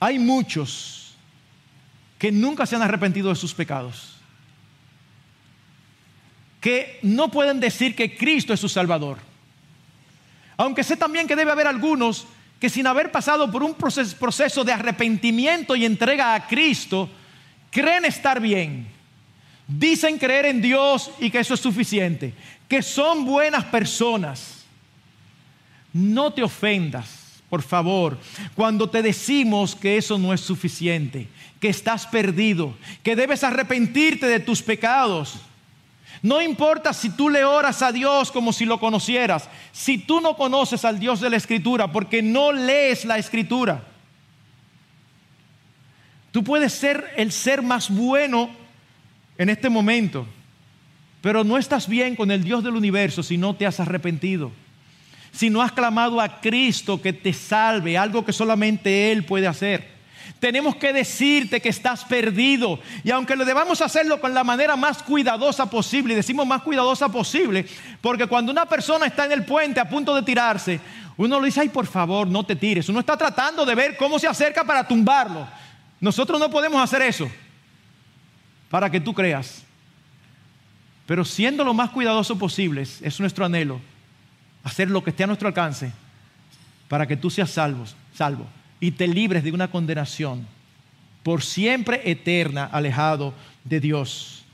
[0.00, 1.14] hay muchos
[2.18, 4.16] que nunca se han arrepentido de sus pecados.
[6.60, 9.18] Que no pueden decir que Cristo es su Salvador.
[10.56, 12.26] Aunque sé también que debe haber algunos
[12.58, 17.10] que sin haber pasado por un proceso de arrepentimiento y entrega a Cristo,
[17.70, 18.93] creen estar bien.
[19.66, 22.34] Dicen creer en Dios y que eso es suficiente.
[22.68, 24.64] Que son buenas personas.
[25.92, 28.18] No te ofendas, por favor,
[28.54, 31.28] cuando te decimos que eso no es suficiente,
[31.60, 35.38] que estás perdido, que debes arrepentirte de tus pecados
[36.24, 40.36] no importa si tú le oras a Dios como si lo conocieras, si tú no
[40.36, 43.84] conoces al Dios de la Escritura porque no lees la Escritura.
[46.32, 48.48] Tú puedes ser el ser más bueno
[49.38, 50.26] en este momento,
[51.20, 54.52] pero no estás bien con el Dios del universo si no te has arrepentido,
[55.32, 59.94] si no has clamado a Cristo que te salve, algo que solamente Él puede hacer.
[60.38, 62.78] Tenemos que decirte que estás perdido.
[63.02, 67.66] Y aunque lo debamos hacerlo con la manera más cuidadosa posible, decimos más cuidadosa posible,
[68.00, 70.80] porque cuando una persona está en el puente a punto de tirarse,
[71.16, 72.88] uno le dice, ay, por favor, no te tires.
[72.88, 75.46] Uno está tratando de ver cómo se acerca para tumbarlo.
[76.00, 77.30] Nosotros no podemos hacer eso
[78.74, 79.62] para que tú creas.
[81.06, 83.80] Pero siendo lo más cuidadoso posible, es nuestro anhelo,
[84.64, 85.92] hacer lo que esté a nuestro alcance
[86.88, 87.84] para que tú seas salvo,
[88.16, 88.48] salvo
[88.80, 90.44] y te libres de una condenación
[91.22, 94.44] por siempre eterna alejado de Dios.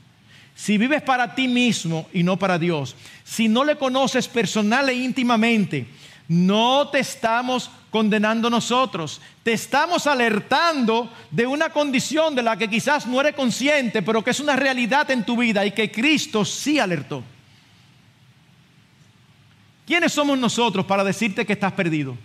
[0.53, 4.93] Si vives para ti mismo y no para Dios, si no le conoces personal e
[4.93, 5.87] íntimamente,
[6.27, 13.05] no te estamos condenando nosotros, te estamos alertando de una condición de la que quizás
[13.05, 16.79] no eres consciente, pero que es una realidad en tu vida y que Cristo sí
[16.79, 17.21] alertó.
[19.85, 22.15] ¿Quiénes somos nosotros para decirte que estás perdido?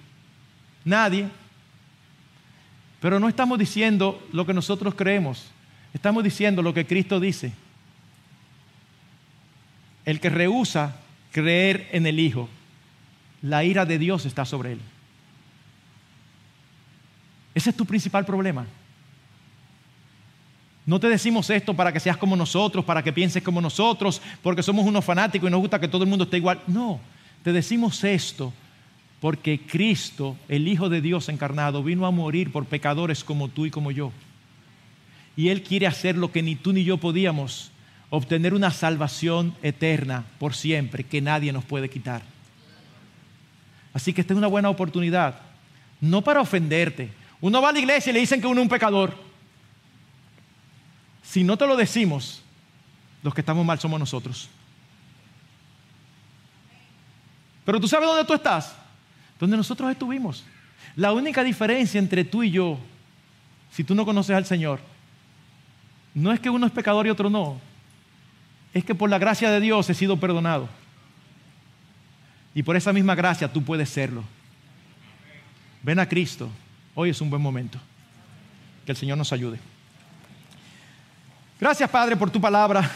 [0.85, 1.29] Nadie.
[3.01, 5.47] Pero no estamos diciendo lo que nosotros creemos,
[5.93, 7.53] estamos diciendo lo que Cristo dice.
[10.05, 10.95] El que rehúsa
[11.33, 12.49] creer en el Hijo,
[13.43, 14.81] la ira de Dios está sobre él.
[17.57, 18.67] Ese es tu principal problema.
[20.85, 24.63] No te decimos esto para que seas como nosotros, para que pienses como nosotros, porque
[24.63, 26.61] somos unos fanáticos y nos gusta que todo el mundo esté igual.
[26.67, 27.01] No,
[27.43, 28.53] te decimos esto
[29.21, 33.71] porque Cristo, el Hijo de Dios encarnado, vino a morir por pecadores como tú y
[33.71, 34.13] como yo.
[35.35, 37.71] Y Él quiere hacer lo que ni tú ni yo podíamos,
[38.11, 42.21] obtener una salvación eterna por siempre que nadie nos puede quitar.
[43.95, 45.41] Así que esta es una buena oportunidad,
[46.03, 47.25] no para ofenderte.
[47.41, 49.17] Uno va a la iglesia y le dicen que uno es un pecador.
[51.23, 52.43] Si no te lo decimos,
[53.23, 54.49] los que estamos mal somos nosotros.
[57.65, 58.75] Pero tú sabes dónde tú estás
[59.39, 60.45] donde nosotros estuvimos.
[60.95, 62.79] La única diferencia entre tú y yo,
[63.71, 64.81] si tú no conoces al Señor,
[66.15, 67.61] no es que uno es pecador y otro no,
[68.73, 70.69] es que por la gracia de Dios he sido perdonado.
[72.55, 74.25] Y por esa misma gracia tú puedes serlo.
[75.83, 76.49] Ven a Cristo,
[76.97, 77.79] hoy es un buen momento.
[78.85, 79.61] Que el Señor nos ayude.
[81.61, 82.91] Gracias Padre por tu palabra.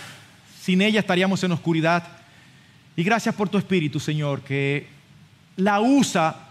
[0.61, 2.03] Sin ella estaríamos en oscuridad.
[2.97, 4.89] Y gracias por tu Espíritu, Señor, que
[5.57, 6.49] la usa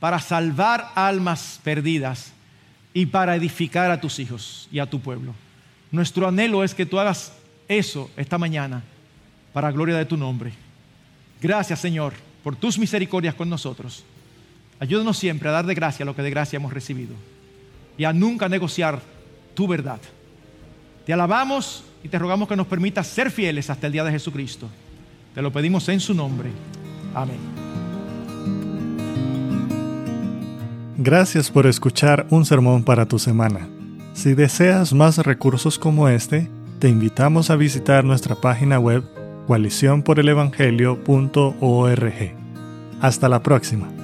[0.00, 2.32] para salvar almas perdidas
[2.94, 5.34] y para edificar a tus hijos y a tu pueblo.
[5.90, 7.32] Nuestro anhelo es que tú hagas
[7.68, 8.82] eso esta mañana
[9.52, 10.52] para gloria de tu nombre.
[11.40, 14.04] Gracias Señor por tus misericordias con nosotros.
[14.82, 17.14] Ayúdanos siempre a dar de gracia lo que de gracia hemos recibido
[17.96, 18.98] y a nunca negociar
[19.54, 20.00] tu verdad.
[21.06, 24.68] Te alabamos y te rogamos que nos permitas ser fieles hasta el día de Jesucristo.
[25.36, 26.50] Te lo pedimos en su nombre.
[27.14, 27.38] Amén.
[30.98, 33.68] Gracias por escuchar un sermón para tu semana.
[34.14, 39.04] Si deseas más recursos como este, te invitamos a visitar nuestra página web
[39.46, 42.34] coaliciónporelevangelio.org.
[43.00, 44.01] Hasta la próxima.